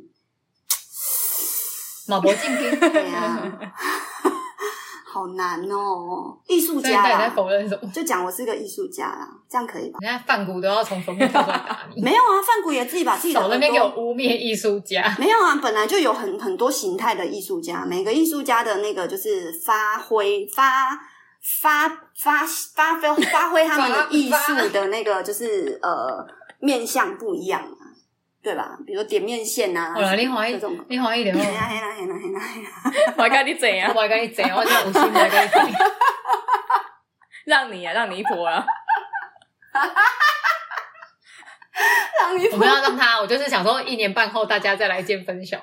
[2.08, 2.80] 毛魔镜金。
[2.80, 3.38] 对啊。
[5.18, 7.90] 好难哦，艺术家啦，在否认什么？
[7.92, 9.98] 就讲我是个艺术家啦，这样可以吧？
[10.00, 20.92] 人家范谷都要从坟墓跳出来打你，没有啊，范谷也自己把自己的手那边给我污蔑艺术家，没有啊，本来就有很很多形态的艺术家，每个艺术家的那个就是发挥发
[21.60, 26.24] 发发发挥发挥他们的 艺术的那个就是呃
[26.60, 27.60] 面相不一样。
[28.48, 28.78] 对吧？
[28.86, 31.38] 比如说点面线啊，你欢喜，你欢喜点哦。
[31.38, 32.70] 嘿啦嘿啦嘿啦嘿啦嘿啦！
[33.20, 33.94] 我跟你怎样？
[33.94, 34.56] 我跟你怎样？
[34.58, 35.74] 我讲五星，我跟你怎样？
[37.44, 38.66] 让你啊，让你一波啊！
[42.22, 45.62] 让你，我们要让他，我就是想说，一年半后大家再来见分晓。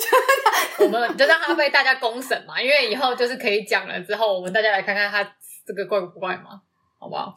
[0.80, 4.00] 我们就让他被大家公审嘛，因为以后就是可以讲了。
[4.00, 5.22] 之后我们大家来看看他
[5.66, 6.62] 这个怪不怪嘛，
[6.98, 7.36] 好不好？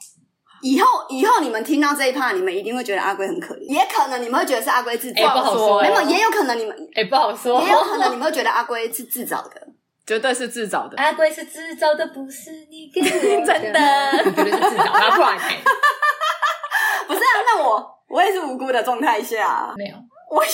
[0.61, 9.61] 以后，以后你们听到这一趴，你们一定会觉得阿龟很可怜，也可能你们会觉得是阿龟自找，不好说，没有，也有可能你们，哎，不好说，也有可能你们会觉得阿龟是自找的，
[10.05, 13.01] 绝对是自找的，阿龟是自找的，不是你给
[13.45, 15.21] 真的，绝对是自找的，不？
[17.07, 19.95] 不是啊，那我我也是无辜的状态下，没有，
[20.29, 20.51] 我要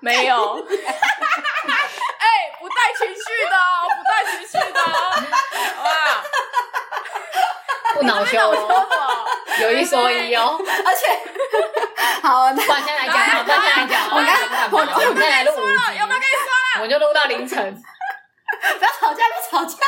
[0.00, 0.34] 没有，
[0.66, 2.26] 哎，
[2.60, 3.56] 不带情绪的，
[3.88, 4.80] 不带情绪的，
[5.82, 5.88] 哇。
[8.02, 8.36] 不恼羞，
[9.60, 11.06] 有一说一哦，而且，
[12.20, 14.34] 好，那我先来讲，我先来讲，我刚，
[14.72, 15.64] 我我再来录五集，
[16.00, 16.82] 有没有跟你说了？
[16.82, 17.56] 我就录到凌晨，
[18.60, 19.76] 不要吵架，不要吵架。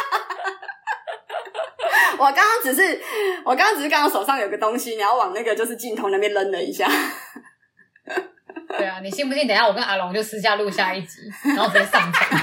[2.17, 3.03] 我刚刚只是，
[3.45, 6.89] 我刚刚只是刚刚手上有个东西，你要往那个就是镜头那边扔了一下。
[8.69, 9.49] 对啊，你信不信？
[9.49, 11.19] 等一下我跟阿龙就私下录下一集，
[11.57, 12.31] 然后直接上传。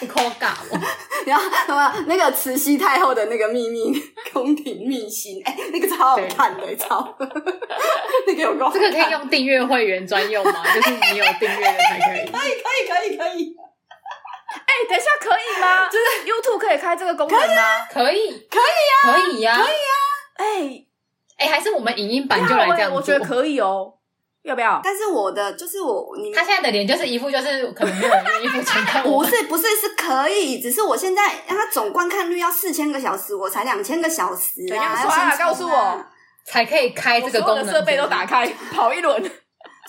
[0.00, 0.78] 你扣尬我，
[1.26, 3.92] 然后什么那个慈禧太后的那个秘密
[4.32, 7.16] 宫廷秘辛，哎、欸，那个超好看的，超
[8.26, 8.70] 那个有够。
[8.72, 10.64] 这个可以用订阅会员专用吗？
[10.74, 12.30] 就是你有订阅的才可以。
[12.30, 13.54] 可以，可以，可以，可以。
[14.50, 15.88] 哎、欸，等一下，可以吗？
[15.88, 17.86] 就是 YouTube 可以开这个功能吗？
[17.92, 19.94] 可以，可以呀，可以呀，可以啊。
[20.36, 20.86] 哎、欸，
[21.38, 23.94] 哎、欸，还是我们影音版就来这样做，我觉得可以哦。
[24.42, 24.80] 要不要？
[24.82, 29.22] 但是我的就是我，你他现在的脸就是一副就是可能没有人愿意付钱看我。
[29.22, 35.02] 不是不是是可以，只是我现在让他总观看率要四千个小时，我才两千个小时啊！
[35.04, 36.04] 要刷啊，告诉我
[36.46, 39.30] 才可以开这个功能，设备都打开跑一轮，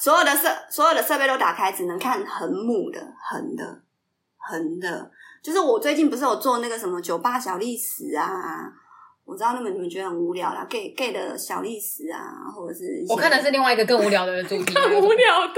[0.01, 2.99] 所有的设所有的设备都打开，只能看横幕的
[3.29, 3.63] 横的
[4.37, 5.09] 横的，
[5.41, 8.27] 就是我最近不是有做那个什么酒吧小历史啊。
[9.31, 12.19] 我知道那么你们觉得很无聊啦，gay gay 的小历史啊，
[12.53, 15.53] 或者是我看的是另外一个更无聊的主题， 更无聊的。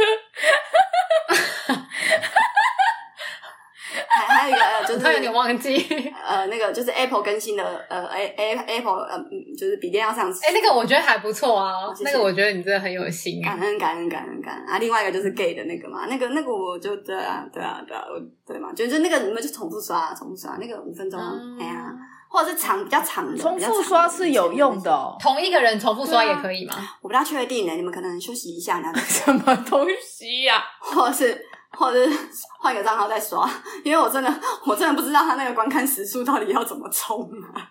[4.07, 5.75] 还还有一个就是，他有点忘记，
[6.23, 9.19] 呃，那个就是 Apple 更新的，呃，A A Apple 呃，
[9.57, 10.45] 就是笔电要上市。
[10.45, 14.77] 哎、欸，那个我觉得还不错啊，谢谢，那个我觉得你真的很有心，感恩感恩感恩感恩啊！
[14.77, 18.03] 另外一个就是 gay 的那个嘛，那个那个我就对啊对啊对啊，
[18.45, 21.19] 对嘛，就就那个你们就重复刷重复刷那个五分钟，
[21.59, 21.92] 哎呀。
[22.33, 25.15] 或者是长比较长的，重复刷是有用的，哦。
[25.21, 26.73] 同一个人重复刷也可以吗？
[26.73, 30.63] 啊、我不大确定呢，你们可能休息一下，然后 什么东西呀，啊？
[30.79, 31.45] 或者是，
[31.77, 32.17] 或者是
[32.59, 33.47] 换一个账号再刷，
[33.83, 37.21] 因为我真的，我真的不知道他那个观看时数到底要怎么冲
[37.53, 37.69] 啊。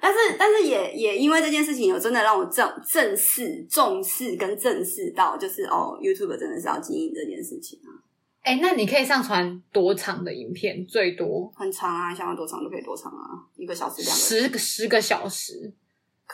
[0.00, 7.94] 但是，但是也也因为这件事情，有真的让我正正视、重视跟正视到，就是哦，YouTube 真的是要经营这件事情啊。
[8.46, 10.86] 哎、欸，那你可以上传多长的影片？
[10.86, 15.74] 最多很长啊，想要多长都可以多长啊，一个小时、两个十个十个小时，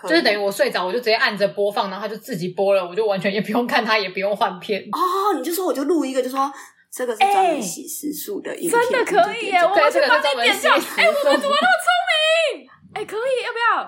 [0.03, 4.83] 就是等于我睡着，我就直接按着播放，然后它就自己播了，我就完全也不用看它，也不用换片。
[4.93, 6.53] 哦，你就说我就录一个，就说
[6.91, 9.57] 这个是专门洗时数的影片，欸，真的可以耶！
[9.61, 11.01] 我这个专门洗时数。
[11.01, 12.69] 哎，我们怎么那么聪明？
[12.93, 13.83] 哎、欸，可以，要不要？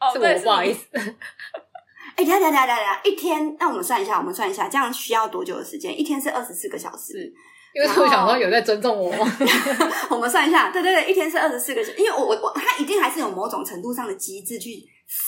[0.00, 0.88] 哦，是对，不好意思。
[0.96, 5.96] 哎、欸，等下等下等下，一天，那我们算一下，我们算一下，这样需要多久的时间？
[5.96, 7.32] 一天是二十四个小时。
[7.74, 9.36] 因为我想说有在尊重我吗？
[10.10, 11.98] 我们算一下，对对对，一天是二十四个小时。
[11.98, 14.70] 因为我我我，他一定还是有某种程度上的机制去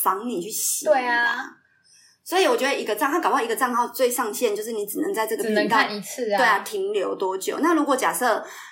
[0.03, 0.85] 防你去洗。
[0.85, 1.45] 对啊，
[2.23, 6.39] 所以我觉得一个账号，搞不好一个账号最上限就是你只能在这个频道只能看一次啊。
[6.39, 7.59] 对啊，停留多久？
[7.61, 8.27] 那如果假设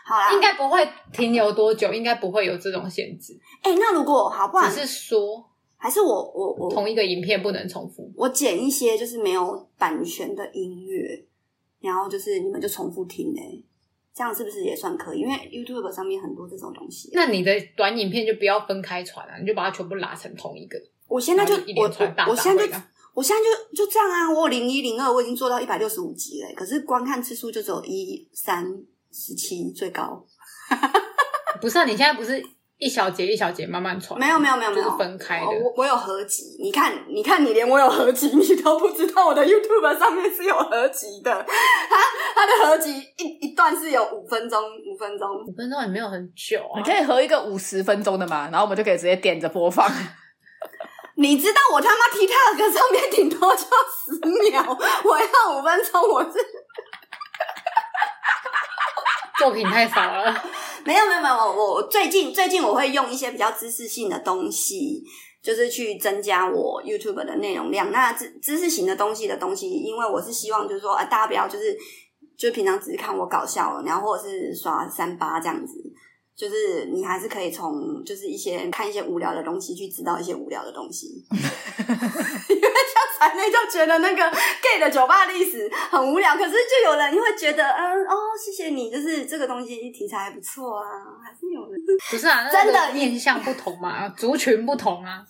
[0.04, 3.32] 好啦，应该不会停留多久，应该不会有这种限制。
[3.62, 4.68] 哎、欸，那如果好不好？
[4.68, 5.42] 只是说，
[5.78, 11.24] 还是我我我同一个影片不能重复，我剪一些就是没有版权的音乐，
[11.82, 13.64] 然后就是你们就重复听嘞、欸。
[14.14, 15.20] 这样是不是也算可以？
[15.20, 17.08] 因为 YouTube 上面很多这种东西。
[17.14, 20.78] 那你的短影片就不要分开传了，你就把它全部拉成同一个。
[21.08, 22.74] 我现在就一连串大大我我现在就
[23.14, 24.30] 我现在就就这样啊！
[24.30, 28.66] 我有零一零二，我已经做到一百六十五集了，可是观看次数就只有一三
[29.10, 30.26] 十七最高。
[31.62, 32.42] 不是啊，你现在不是？
[32.82, 35.46] 一小节一小节慢慢传，没有没有没有没有，就是分开的。
[35.46, 41.30] 我我有合集，你看你看，你连我有合集你都不知道，我的 YouTube 上面是有合集的。
[41.32, 41.96] 它
[42.34, 46.74] 它的合集一一段是有五分钟，五分钟，五分钟也没有很久啊。
[46.78, 49.88] 你可以合一个五十分钟的嘛，然后我们就可以直接点着播放。
[51.14, 54.18] 你知道我他妈 TikTok 上面顶多就十
[54.50, 56.32] 秒，我要五分钟，我是
[59.38, 60.34] 作品太少了。
[60.84, 65.04] 没有没有没有，我我最近最近我会用一些比较知识性的东西，
[65.42, 67.90] 就是去增加我 YouTube 的内容量。
[67.92, 71.76] 那知知识型的东西的东西，因为我是希望就是说，呃，大家不要就是
[72.36, 75.74] 就平常只是看我搞笑，然后或者是刷三八这样子。
[76.34, 82.68] 就是你还是可以从就是一些看一些无聊的东西去知道一些无聊的东西，因 为
[83.28, 90.86] 才内就觉得那个 gay 的酒吧历史很无聊，可是就有人会觉得，嗯哦，谢谢你，就是这个东西题材还不错啊，
[91.24, 95.24] 还是有人不是啊，真的面向不同嘛， 族群不同啊，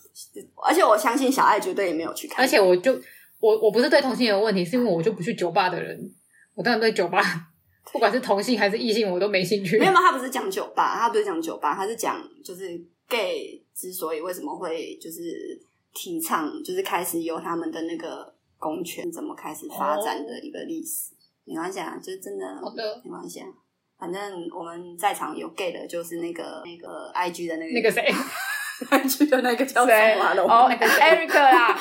[0.66, 2.93] 而且我相信小爱绝对也没有去看，而且我就
[3.40, 5.99] 我我不是对同性有问题，是因为我就不去酒吧的人，
[6.55, 7.22] 我当然对酒吧。
[7.93, 9.76] 不管是同性还是异性，我都没兴趣。
[9.76, 10.01] 没有吗？
[10.01, 15.61] 他不是讲酒吧，他不是讲酒吧，他是讲就是 gay 之所以为什么会就是
[15.93, 21.12] 提倡，就是开始有他们的那个公权怎么开始发展的一个历史。
[21.45, 23.47] 没关系啊，就是真的，好的，没关系啊。
[23.99, 28.12] 反正我们在场有 gay 的，就是那个那个 IG 的那个那个谁，
[28.90, 30.43] IG 的那个叫什么？
[30.43, 31.76] 哦，那个 Eric 啦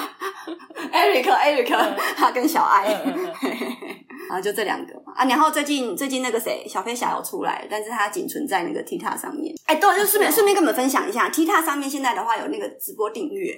[0.92, 2.94] ，Eric Eric，他跟小爱。
[2.94, 3.98] 嗯嗯嗯。
[4.30, 5.14] 然后就这两个嘛。
[5.16, 6.66] 啊，然后最近最近那个谁？
[6.68, 9.54] 小飞侠有出来，但是他仅存在那个 TikTok 上面。
[9.66, 13.54] 哎，对，就顺便顺便跟我们分享一下，TikTok 上面现在的话有那个直播订阅，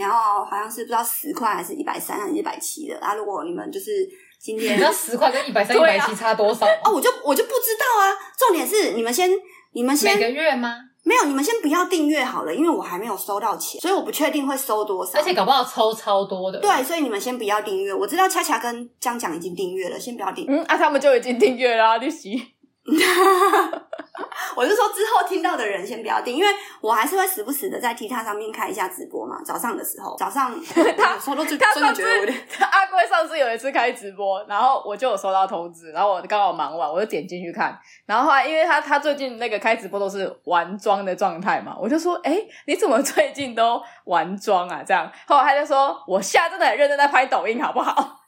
[0.00, 2.98] 然后好像是不知道十块还是一百三还是一百七的。
[2.98, 4.08] 啊，如果你们就是
[4.40, 6.66] 今天，你知道十块跟一百三、一百七差多少？
[6.84, 8.16] 哦，我就我就不知道啊。
[8.38, 9.30] 重点是你们先，
[9.72, 10.74] 你们先每个月吗？
[11.02, 15.18] 没有，你们先不要订阅好了，因为我还没有收到钱，所以我不确定会收多少。
[15.18, 16.60] 而且搞不好抽超多的。
[16.60, 17.92] 对，所以你们先不要订阅。
[17.92, 20.54] 我知道恰恰跟江江已经订阅了，先不要订阅。
[20.54, 22.40] 嗯，啊，他们就已经订阅了，利息。
[24.56, 26.48] 我是说之后听到的人先不要订，因为
[26.80, 29.36] 我还是会时不时的在 TikTok 上面开一下直播嘛。
[29.44, 30.52] 早上的时候，早上
[30.98, 32.36] 他他的觉得有点。
[32.60, 37.78] 阿贵上次有一次开直播，然后我就有收到通知，然后我刚好忙完，我就点进去看。
[38.06, 44.82] 然后后来，因为他他最近那个开直播都是玩妆的状态嘛，我就说，哎，你怎么最近都玩妆啊？
[44.84, 48.19] 这样，后来他就说，我现在真的很认真在拍抖音，好不好？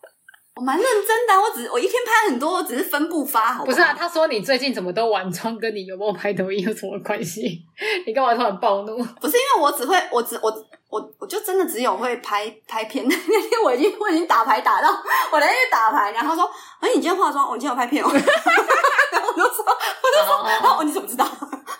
[0.54, 3.72] 我蛮认真的，我只我一天拍很多，我只是分不发，好不好？
[3.72, 7.64] 不是啊，他说你最近怎么都玩妆，跟你有没有拍抖音有什么关系？
[8.06, 9.02] 你干嘛突然暴怒？
[9.20, 10.52] 不是因为我只会，我只我
[10.90, 13.04] 我我就真的只有会拍拍片。
[13.08, 14.90] 那天我已经我已经打牌打到
[15.32, 16.50] 我那天打牌，然后他说
[16.80, 18.10] ：“哎，你今天化妆，我今天有拍片哦。
[18.12, 21.26] ”然后我就说：“我就说，哦，哦，你怎么知道？”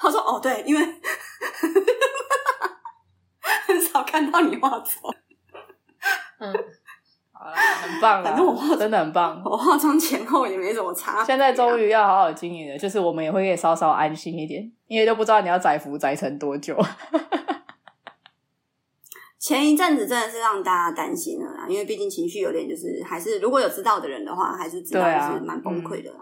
[0.01, 0.83] 他说：“哦，对，因为
[3.67, 5.15] 很少看到你化妆。”
[6.41, 6.53] 嗯。
[7.51, 9.43] 很棒，反正我化真的很棒。
[9.45, 11.25] 我化妆前后也没怎么差。
[11.25, 16.77] 现在终于要好好经营了，就是我们也会可以稍稍安心一点，因为都不知道你要载浮载成多久。
[19.39, 26.19] 前一阵子真的是让大家担心了啦，因为毕竟情绪有点就是还是如果有知道的人的话，还是知道就是蛮崩溃的啦。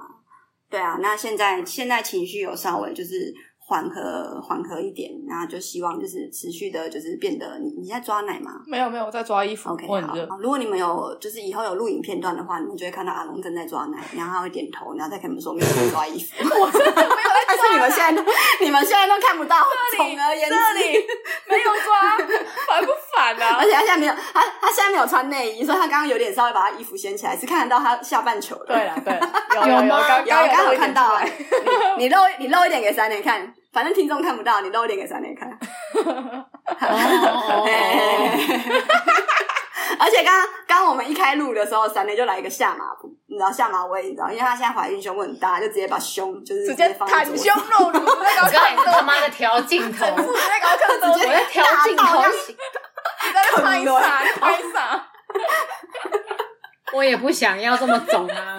[0.70, 3.34] 对啊，那现在现在情绪有稍微就是。
[3.70, 8.60] 缓和缓和一点，然后就希望就是持续的，就是变得你你在抓奶吗？
[8.66, 9.70] 没有没有，我在抓衣服。
[9.70, 10.36] OK，好。
[10.40, 16.34] 如果你们有就是以后有录影片段的话，你们就会看到阿龙正在抓奶，然后他会点头，然后再跟你们说没有在抓衣服。
[16.60, 19.58] 我真的没有在抓， 但是你们现在都你们现在都看不到。
[19.96, 21.06] 这里这里
[21.48, 22.18] 没有抓，
[22.66, 23.58] 烦不烦啊？
[23.60, 28.74] 而且他现在没有他他现在没有穿内衣，所以他刚刚有点稍微把他衣服掀起来，是看得到他下半球的。
[28.74, 29.20] 对了对，
[29.54, 29.88] 有 有有？
[29.88, 31.30] 刚刚刚有看到哎，
[31.98, 33.54] 你露你露一点给三年看。
[33.72, 35.48] 反正听众看不到，你露一点给三年看。
[39.98, 47.98] 而且刚刚刚我们一开录的时候，三年就来一个下马步，你知道下马威，你知道，因为他现在怀孕，胸部很大，就直接把胸就是直接袒胸露乳。
[48.06, 52.22] 我刚才他妈的调镜头，我在搞看，直接调镜头，
[53.26, 53.90] 你在拍啥？
[54.40, 55.06] 拍啥？
[56.92, 58.56] 我也不想要这么肿啊。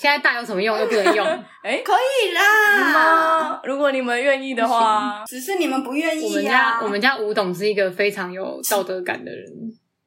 [0.00, 0.78] 现在大有什么用？
[0.78, 1.26] 又不能用？
[1.62, 3.60] 哎、欸，可以啦、嗯！
[3.64, 6.30] 如果你们愿意的话，只是你们不愿意、啊。
[6.30, 9.46] 我们家我们家吴董是一个非常有道德感的人，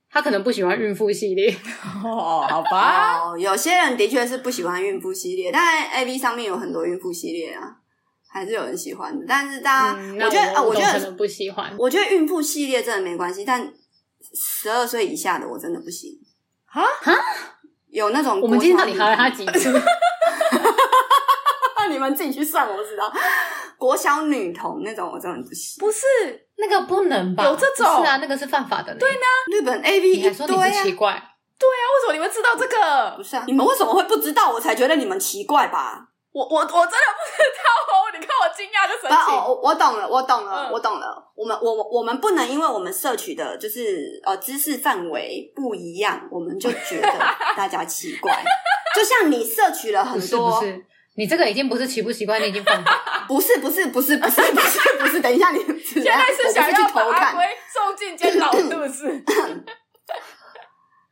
[0.09, 1.55] 他可能不喜欢孕妇系列。
[2.03, 3.19] 哦，好吧。
[3.19, 7.61] 哦，有些人的确是不喜欢孕妇系列，但 A V 上面有很多孕妇系列啊，
[8.27, 9.23] 还是有人喜欢的。
[9.29, 11.71] 但是大家，嗯、我觉得啊，我觉得可能不喜欢。
[11.77, 13.71] 我觉得孕妇系列真的没关系，但
[14.33, 16.09] 十二岁以下的我真的不行。
[16.65, 17.13] 哈哈。
[17.93, 19.71] 有那种，我们今天到底还了他几次？
[21.89, 23.11] 你们自己去算，我不知道。
[23.77, 25.79] 国小女童那种，我真的不行。
[25.79, 26.05] 不是
[26.55, 27.43] 那个不能吧？
[27.43, 28.95] 有这种是啊，那个是犯法的。
[28.95, 29.19] 对呢，
[29.51, 31.11] 日本 A V 你还说你们奇怪？
[31.59, 33.13] 对啊，为什么你们知道这个？
[33.17, 34.49] 不是啊，你们为什么会不知道？
[34.51, 36.07] 我才觉得你们奇怪吧。
[36.33, 38.09] 我我我真的不知道哦！
[38.11, 39.35] 你看我惊讶的神情。
[39.35, 41.23] 哦，我懂了，我懂了，嗯、我懂了。
[41.35, 47.07] 我们我我们不能因为我们摄取的就是呃知识范围不一样，我们就觉得
[47.55, 48.43] 大家奇怪。
[48.95, 50.85] 就像你摄取了很多，不是，
[51.17, 53.25] 你这个已经不是奇不奇怪，你已经犯法。
[53.27, 59.23] 不是不是不是不是不是不是，等一下你 现在是想要把阿龟送进监牢，是不是？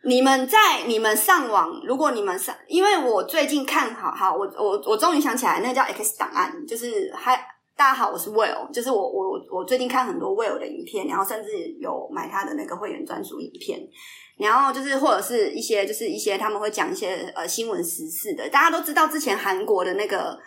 [0.04, 7.46] 你们在你们上网，如果你们上，因为我最近看好好，我我我终于想起来，那叫 X 档案，就是嗨，
[7.76, 11.50] 大家好，我是 Will，就是我我我最近看很多 Will 的影片，然后甚至
[11.80, 13.80] 有买他的那个会员专属影片，
[14.38, 20.40] 然后就是或者是一些就是一些他们会讲一些呃新闻时事的，大家都知道之前韩国的那个。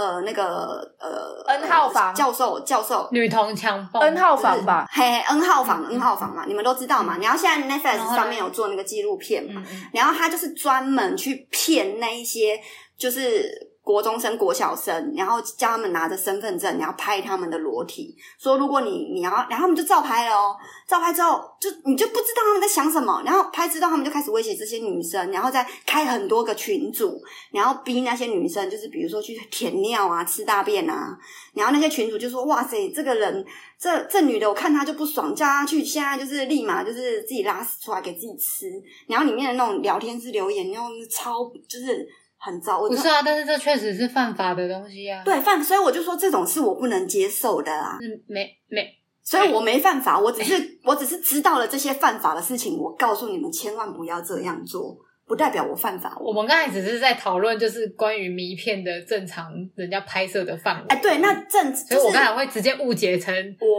[0.00, 7.18] 呃，那个呃，N 号房教授教授女童强暴，N 号房吧，嘿嘿，N 号房，N 号房嘛，你们都知道嘛。
[7.20, 12.58] 然后现在 Netflix 上面有做那个纪录片嘛，然后他就是专门去骗那一些
[12.96, 13.69] 就是。
[13.90, 20.56] 国中生、国小生，然后叫他们拿着身份证，然后拍他们的裸体，说如果你你要，然后他们就照拍了哦。
[20.86, 23.20] 照拍之后，就你就不知道他们在想什么。
[23.24, 27.20] 然后拍知道，他们就开始威胁这些女生，然后再开很多个群组，
[27.50, 31.18] 然后逼那些女生，就是比如说去舔尿啊、吃大便啊。
[31.52, 33.44] 然后那些群主就说：“哇塞，这个人，
[33.76, 38.70] 这这女的，我看她就不爽，叫她去现在就是立马就是自己拉屎出来给自己吃。”
[39.08, 42.08] 然后里面的那种聊天室留言，然后超就是。
[42.40, 45.22] 很糟，不是啊，但是这确实是犯法的东西啊。
[45.24, 47.98] 对，犯，所以我就说这种是我不能接受的啊。
[48.00, 48.88] 嗯没没
[49.22, 54.96] 所以我没犯法，我只是我只是知道了这些犯法的事情，我告诉你们千万不要这样做。
[55.30, 56.12] 不代表我犯法。
[56.18, 60.86] 我们刚才只是在讨论，就是关于迷片的正常人家拍摄的范围。
[60.88, 63.32] 哎，对，那正，所以我刚才会直接误解成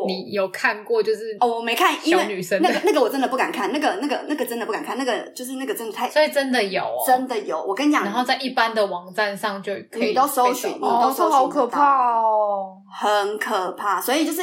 [0.07, 7.61] 你有看过，就是哦，我没看，小女生那个那个我真的不敢看，那个那个那个真的不敢看，那个就是那个真的太，所以真的有，真的有。
[7.61, 13.99] 我跟你讲，然后在一般的网站上就可以，你都搜寻，你都搜寻，好可怕哦，很可怕。
[13.99, 14.41] 所以就是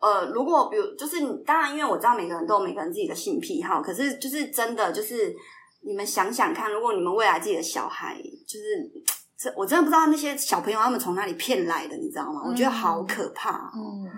[0.00, 5.34] 呃，如果比如就是当然，因为我知道每个人都有每个人自己的性癖好，可是就是真的就是。
[5.86, 8.90] 你们想想看，如果你们未来自己的小孩，就是
[9.38, 12.42] 这，我真的不知道那些小朋友他们从哪里骗来的，你知道吗？
[12.44, 13.70] 嗯、我觉得好可怕、喔。
[13.74, 14.10] 嗯，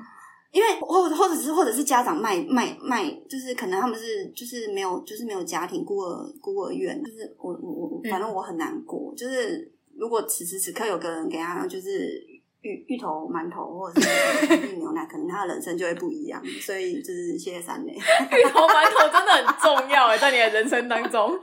[0.50, 9.12] 因为或或者是或者是家长卖卖卖，就是可能他们是就是没有就是没有家庭孤儿孤儿院，就是我我我反正我很难过。
[9.12, 12.24] 嗯、就是如果此时此刻有个人给他就是
[12.62, 16.42] 芋芋头馒头或者是牛奶，可能他的人生就会不一样。
[16.60, 21.38] 所以就是谢谢三妹，芋头馒头真的很重要哎，在你的人生当中。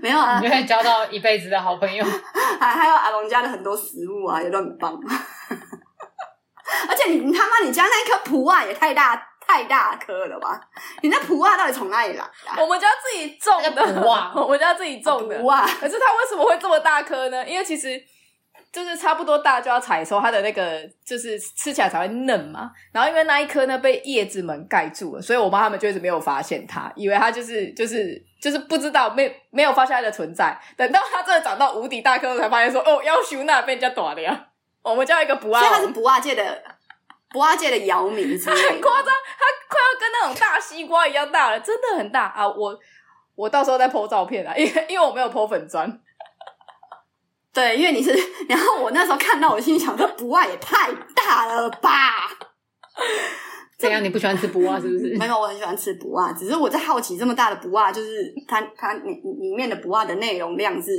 [0.00, 2.02] 没有啊，你就会交到一辈子的好朋友。
[2.58, 4.94] 还还有阿龙家的很多食物啊，也都很棒。
[6.88, 10.60] 而且你你他妈你家那一颗普洱也太大太大颗了吧？
[11.02, 12.24] 你那普洱到底从哪里来
[12.56, 12.62] 的？
[12.62, 13.78] 我们家自己种的普
[14.08, 15.40] 洱，我们家自己种的。
[15.42, 15.64] 哇！
[15.78, 17.46] 可是它为什么会这么大颗呢？
[17.46, 18.02] 因为其实。
[18.76, 22.70] 就是差不多大就要采收，它的那个就是吃起来才会嫩嘛。
[22.92, 30.54] 然后因为那一颗呢被叶子们盖住了，所以我妈他们就一直没有发现它，以为它就是就是就是不知道没没有发现它的存在。
[30.76, 34.48] 等到它真的长到无敌大颗，才发现说哦，要修那被人家打了呀。
[34.82, 36.62] 我们叫一个不二，所以它是不二界的
[37.30, 42.46] 不二界的姚明，它 很夸张，它快要跟那种大西瓜一样大了，真的很大啊！
[42.46, 42.78] 我
[43.34, 45.98] 我到时候再 po 照片啊，因为因为我没有 po 粉专。
[47.56, 48.12] 对，因为你是，
[48.46, 52.28] 然后我那时候看到，我心里想说，不二也太大了吧？
[53.80, 55.16] 这样你不喜欢吃不二是不是？
[55.16, 60.92] 没有，我很喜欢吃不二，只是我在好奇，这么大的不二，就是它它里里面的不二的内容量是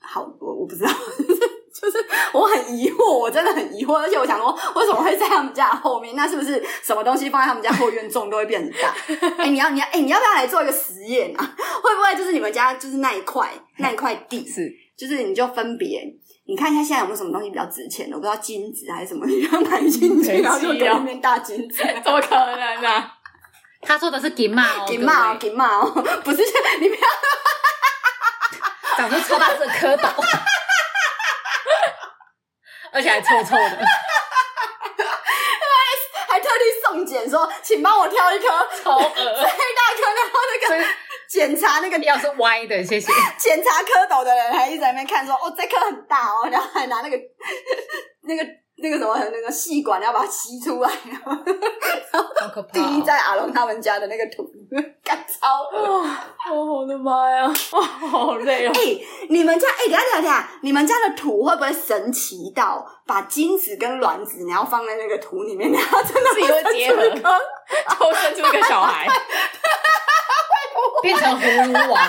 [0.00, 6.16] 好多，我不知道，就是我很疑惑，我真的很疑惑，而且我想说，为什么会在他们家后面？
[6.16, 8.92] 那是不是什么东西放在他们家后院种都会变很大？
[9.38, 11.54] 哎，你要你要哎，你要不要来做一个实验啊？
[11.82, 14.83] 会不会就是你们家就是那一块那一块地是？
[14.96, 16.02] 就是你就分别，
[16.46, 18.16] 你看一下现在有没有什么东西比较值钱的？
[18.16, 23.12] 我不知道金子还是什么， 你要买金子，然后就里面大金子， 怎么可能呢、啊？
[23.82, 25.90] 他说的是金马哦， 金马哦，金马哦，
[26.24, 26.42] 不是，
[26.80, 27.08] 你不要，
[28.96, 30.08] 长出超大的蝌蚪，
[32.92, 33.84] 而且还臭臭的，
[36.28, 38.46] 还特地送检说，请帮我挑一颗
[38.82, 40.84] 超恶最大颗，然后那个。
[41.34, 43.10] 检查那个要是歪的，谢谢。
[43.36, 47.16] 检查蝌蚪的人还一直在那边看说，说哦，这颗很大哦， 然后还拿那个
[48.22, 48.44] 那个
[48.76, 51.32] 那个什么那个细管要把它吸出来，然后
[52.40, 52.86] 好可怕、哦。
[52.86, 54.48] 滴在阿龙他们家的那个土，
[55.02, 56.06] 干超哦，
[56.54, 58.72] 我的妈呀，哦，好累哦。
[58.72, 69.08] 哎、欸，你们家哎、欸，等下等下等下，你们家的土会不会神奇到把精子跟卵子，然后放在那个土里面，然后真的自己会结合，就生出一个小孩。
[71.02, 72.00] 变成葫芦娃，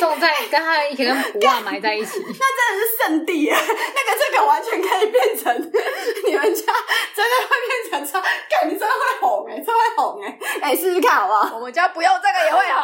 [0.00, 3.58] 种在跟他一起跟普洱埋在一起，那真的是圣地啊！
[3.58, 5.54] 那个这个完全可以变成
[6.26, 6.62] 你们家，
[7.14, 10.38] 真的会变成超，感觉真的会红哎，真会红哎！
[10.60, 11.56] 哎，试试看好不好？
[11.56, 12.82] 我们家不用这个也会红。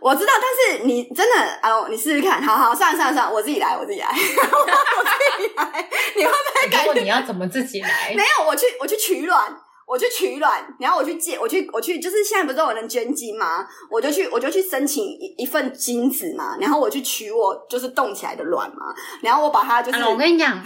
[0.00, 5.88] 我知道，但是你真的啊，你试试看，好好，算了算了算了，我自己来，我自己来， 我自己来。
[6.16, 6.86] 你会不会改？
[6.86, 8.14] 如果你要怎么自己来？
[8.16, 9.54] 没有，我去，我去取卵。
[9.86, 13.66] 我去取卵，然后我去借，我去，我去，就是现在不是都有人捐精吗？
[13.90, 19.98] 我就去，我就去申请一一份精子嘛，然后我去取我就是动起来的卵嘛，然后我把它就是。
[19.98, 20.64] 啊、我跟你讲，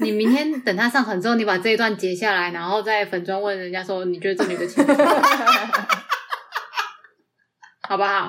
[0.00, 5.04] 你明天等他上传之后，你把这一段截下来，然后在粉专问人家说，你觉得这女的亲不亲？
[7.86, 8.26] 好不好？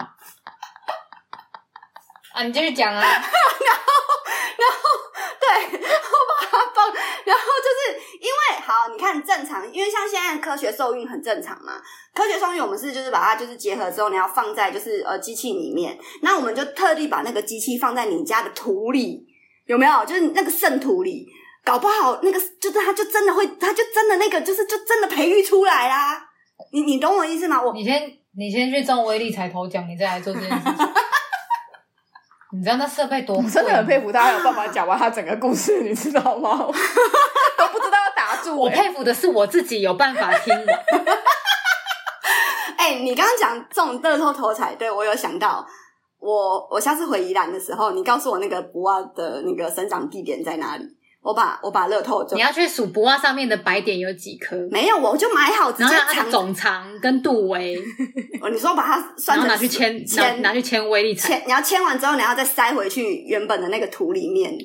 [2.33, 3.01] 啊，你继续讲啊。
[3.01, 3.95] 然后，
[4.57, 4.77] 然后，
[5.39, 5.79] 对，
[7.27, 8.05] 然后就是。
[8.15, 11.73] 因为好，你看正常，因为像现在科学受孕很正常嘛。
[12.13, 15.95] 科学受孕我们是就是把它就是结合之后，你要放在就是呃机器里面。
[16.21, 19.27] 那我们就特地把那个机器放在你家的土里，
[19.65, 20.05] 有没有？
[20.05, 21.27] 就是那个圣土里，
[21.63, 26.25] 搞不好那个就是它就真的会，它就真的那个就是就真的培育出来啦。
[26.71, 27.61] 你你懂我意思吗？
[27.61, 30.87] 我你先你先去中威力彩头奖，你再来做这件事情。
[32.57, 33.35] 你知道那设备多？
[33.37, 36.57] 我真的很佩服他，还有办法讲完他整个故事，你知道吗？
[37.57, 38.57] 都不知道要打住。
[38.57, 40.73] 我佩服的是我自己有办法听的。
[42.77, 45.65] 哎、欸，你刚刚讲这种乐透头彩，对，我有想到，
[46.19, 50.85] 我我下次回宜兰的时候，你告诉我那个不二的那个生长地点在哪里，
[51.25, 57.75] 我把我把乐透中你要去数不袜上面的白点有几颗，没有，我就买好直接然后它藏总长跟度围，
[58.39, 61.29] 哦，你说把它算成后拿去签，拿签拿去签威力彩。
[61.29, 64.55] 签，你要签完之后，你要再塞回去原本的那个图里面，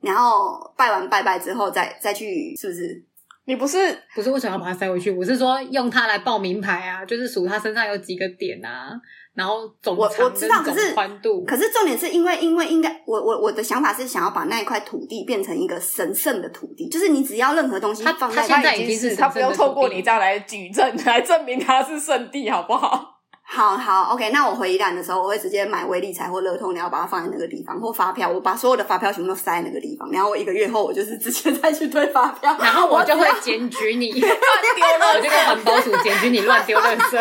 [0.00, 3.04] 然后拜完拜拜之后再再去，是不是？
[3.44, 5.10] 你不是不是为什么要把它塞回去？
[5.10, 8.90] 我是说用它来报名牌啊，就是数它身上有几个点啊，
[9.36, 11.44] 然后总我长我知道跟总可是宽度。
[11.44, 23.12] 可是重点是因为，因为应该我我我的想法是想要把那一块土地变成一个神圣的土地，就是你只要任何东西他放在它现在他已经是他不用透过你这样来举证来证明他是圣地，好不好？
[23.48, 34.32] 好好，OK，那我回宜兰的时候，我会直接买威力彩或乐通，然后把它放在那个地方，或发票，我把所有的发票全部都塞在那个地方，然后我一个月后，我就是直接再去退发票，然后我就会检举你， 乱
[34.74, 34.84] 丢
[35.14, 37.16] 我就跟环保署检举你乱丢垃圾。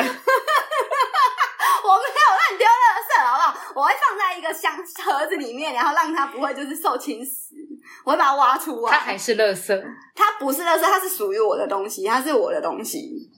[1.86, 3.65] 我没有乱丢垃圾，好不好？
[3.76, 4.74] 我会放在一个箱
[5.04, 7.52] 盒子里面，然后让它不会就是受侵蚀，
[8.06, 8.92] 我会把它挖出来。
[8.92, 9.84] 它还是垃圾，
[10.16, 13.30] 它不是垃圾，它是属于我的东西，它是我的东西。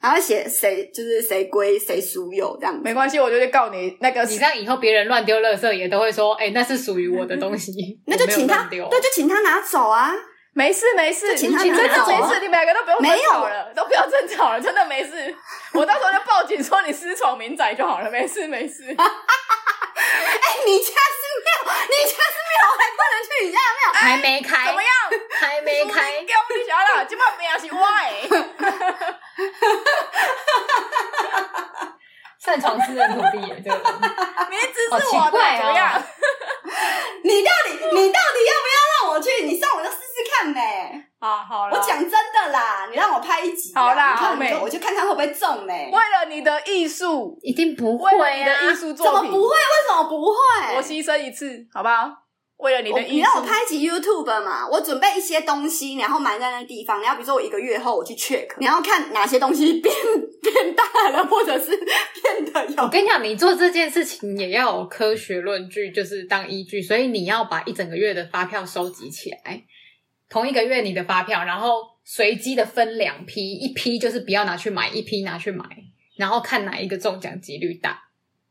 [0.00, 2.80] 然后写谁就是谁归谁属有这样。
[2.82, 7.72] 没关系，我就去告你那个你这样以后别人乱丢垃圾也都会说，哎、那是属于我的东西，
[8.06, 10.12] 那就请他对，就请他拿走啊。
[10.56, 15.34] 没事没事，请他真的拿走啊没事，你们两个都不用没有争吵了，都不要争吵了，真的没事。
[15.72, 18.84] 我到时候就报警说你私闯民宅就好了，没事没事。
[20.14, 21.48] 哎，你家是庙，
[21.90, 23.92] 你家是庙，还不能去你家的庙。
[23.92, 24.90] 还没开，怎么样？
[25.40, 27.80] 还没开，给我你想啦，今晚命是我
[28.28, 28.34] 的。
[32.44, 33.82] 擅闯私人土地耶，这个人
[34.50, 36.02] 名字好是我的，怎么样？
[37.24, 39.44] 你到底，你到底要不要让我去？
[39.44, 41.08] 你上我就试试看呗。
[41.24, 43.80] 好好了，我讲真的啦，你让我拍一集啊。
[43.80, 45.90] 好啦你看美我就我就看看会不会中嘞。
[45.90, 48.74] 为了你的艺术，一定不为了会的艺！
[48.74, 49.48] 术怎作品，么不会？
[49.48, 49.56] 为
[49.88, 50.76] 什么不会？
[50.76, 52.10] 我牺牲一次，好不好？
[52.58, 57.00] 为了你的艺术，你让我拍一集 YouTube 嘛，我准备一些东西，然后埋在那个地方。
[57.00, 59.94] 然后比如说我一个月后我去 check，你要看哪些东西变
[60.42, 61.70] 变大了，或者是
[62.20, 69.62] 变得有我跟你讲，你做这件事情也要有科学论据，就是当依据，所以你要把一整个月的发票收集起来，
[70.34, 75.64] 同一个月你的发票，然后随机的分两批，一批就是不要拿去买，一批拿去买，
[76.16, 77.96] 然后看哪一个中奖几率大。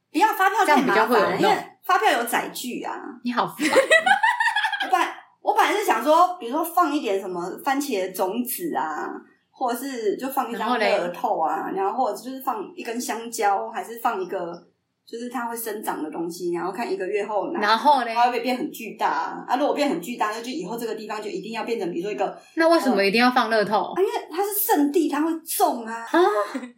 [0.10, 2.96] 不要发票太麻这样比较会有烦了，因为发票有载具啊。
[3.26, 9.10] 你好烦，我本来我本来是想说，比如说放一点什么番茄种子啊，
[9.52, 14.66] 或者是就放一张乐透啊，然后或者就是放一根香蕉，还是放一个
[15.06, 19.46] 就是它会生长的东西，然后看一个月后，然后呢它会不会变很巨大啊？
[19.48, 26.20] 啊，如果变很巨大，那就以后这个地方就一定要变成比如说一个，那为什么一定要放乐透啊，因为它是圣地，它会种啊，啊？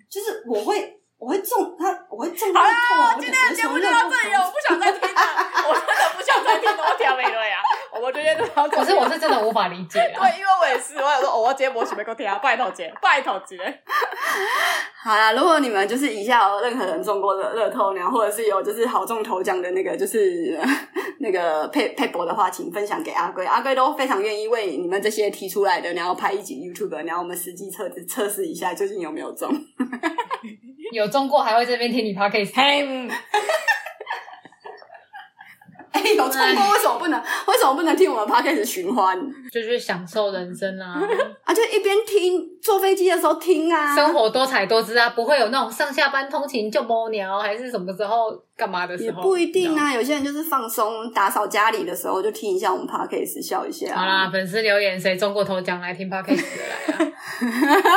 [0.09, 3.21] 就是我会我会种它，我会种乐好透啊我，。
[3.21, 5.21] 今天的节目就到这里了，我不想再听了，
[5.69, 7.61] 我真的不想再听了，我屌没了呀，
[8.01, 10.27] 我觉得这可是我是真的无法理解啊！
[10.29, 13.57] 对，因为我也是，我想说，哦，我今天没想要给我听啊，拜托姐，拜托姐。
[15.03, 20.59] 好啦，如果你们就是以下有任何人中过的乐透，然后或者是有就是好中头奖的那个就是
[21.19, 29.49] 那个配配博的话，请分享给阿龟，阿龟都非常愿意为你们这些提出来的，然后拍一集 YouTube，然后我们实际测测试一下究竟有没有中。
[30.91, 32.53] 有中过还会这边听你 podcast，
[35.95, 37.19] 嘿，哎、有唱过为什么不能？
[37.47, 39.17] 为什么不能听我们 Podcast 循环
[39.51, 40.99] 就去享受人生啊，
[41.45, 41.53] 啊？
[41.53, 49.75] 就一边听坐飞机的时候听啊，生活多彩多姿啊，不会有那种上下班通勤就摸鸟，还是什么时候干嘛的时候，也不一定。
[49.77, 49.93] 啊。
[49.93, 53.95] 有些人就是放松打扫家里的时候就听一下我们 Podcast 笑一下。
[53.95, 56.43] 好啦，粉丝留言谁中过头奖来听 podcast 的
[56.97, 57.13] 来啊！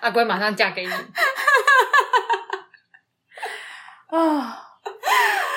[0.00, 0.90] 阿龟马上嫁给你，
[4.10, 4.62] 啊，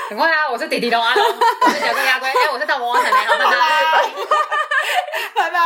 [0.09, 0.49] 很快啊！
[0.51, 3.45] 我是弟弟龙， 我是小公鸭乖，我是大魔王陈明，拜拜，
[5.35, 5.59] 拜拜。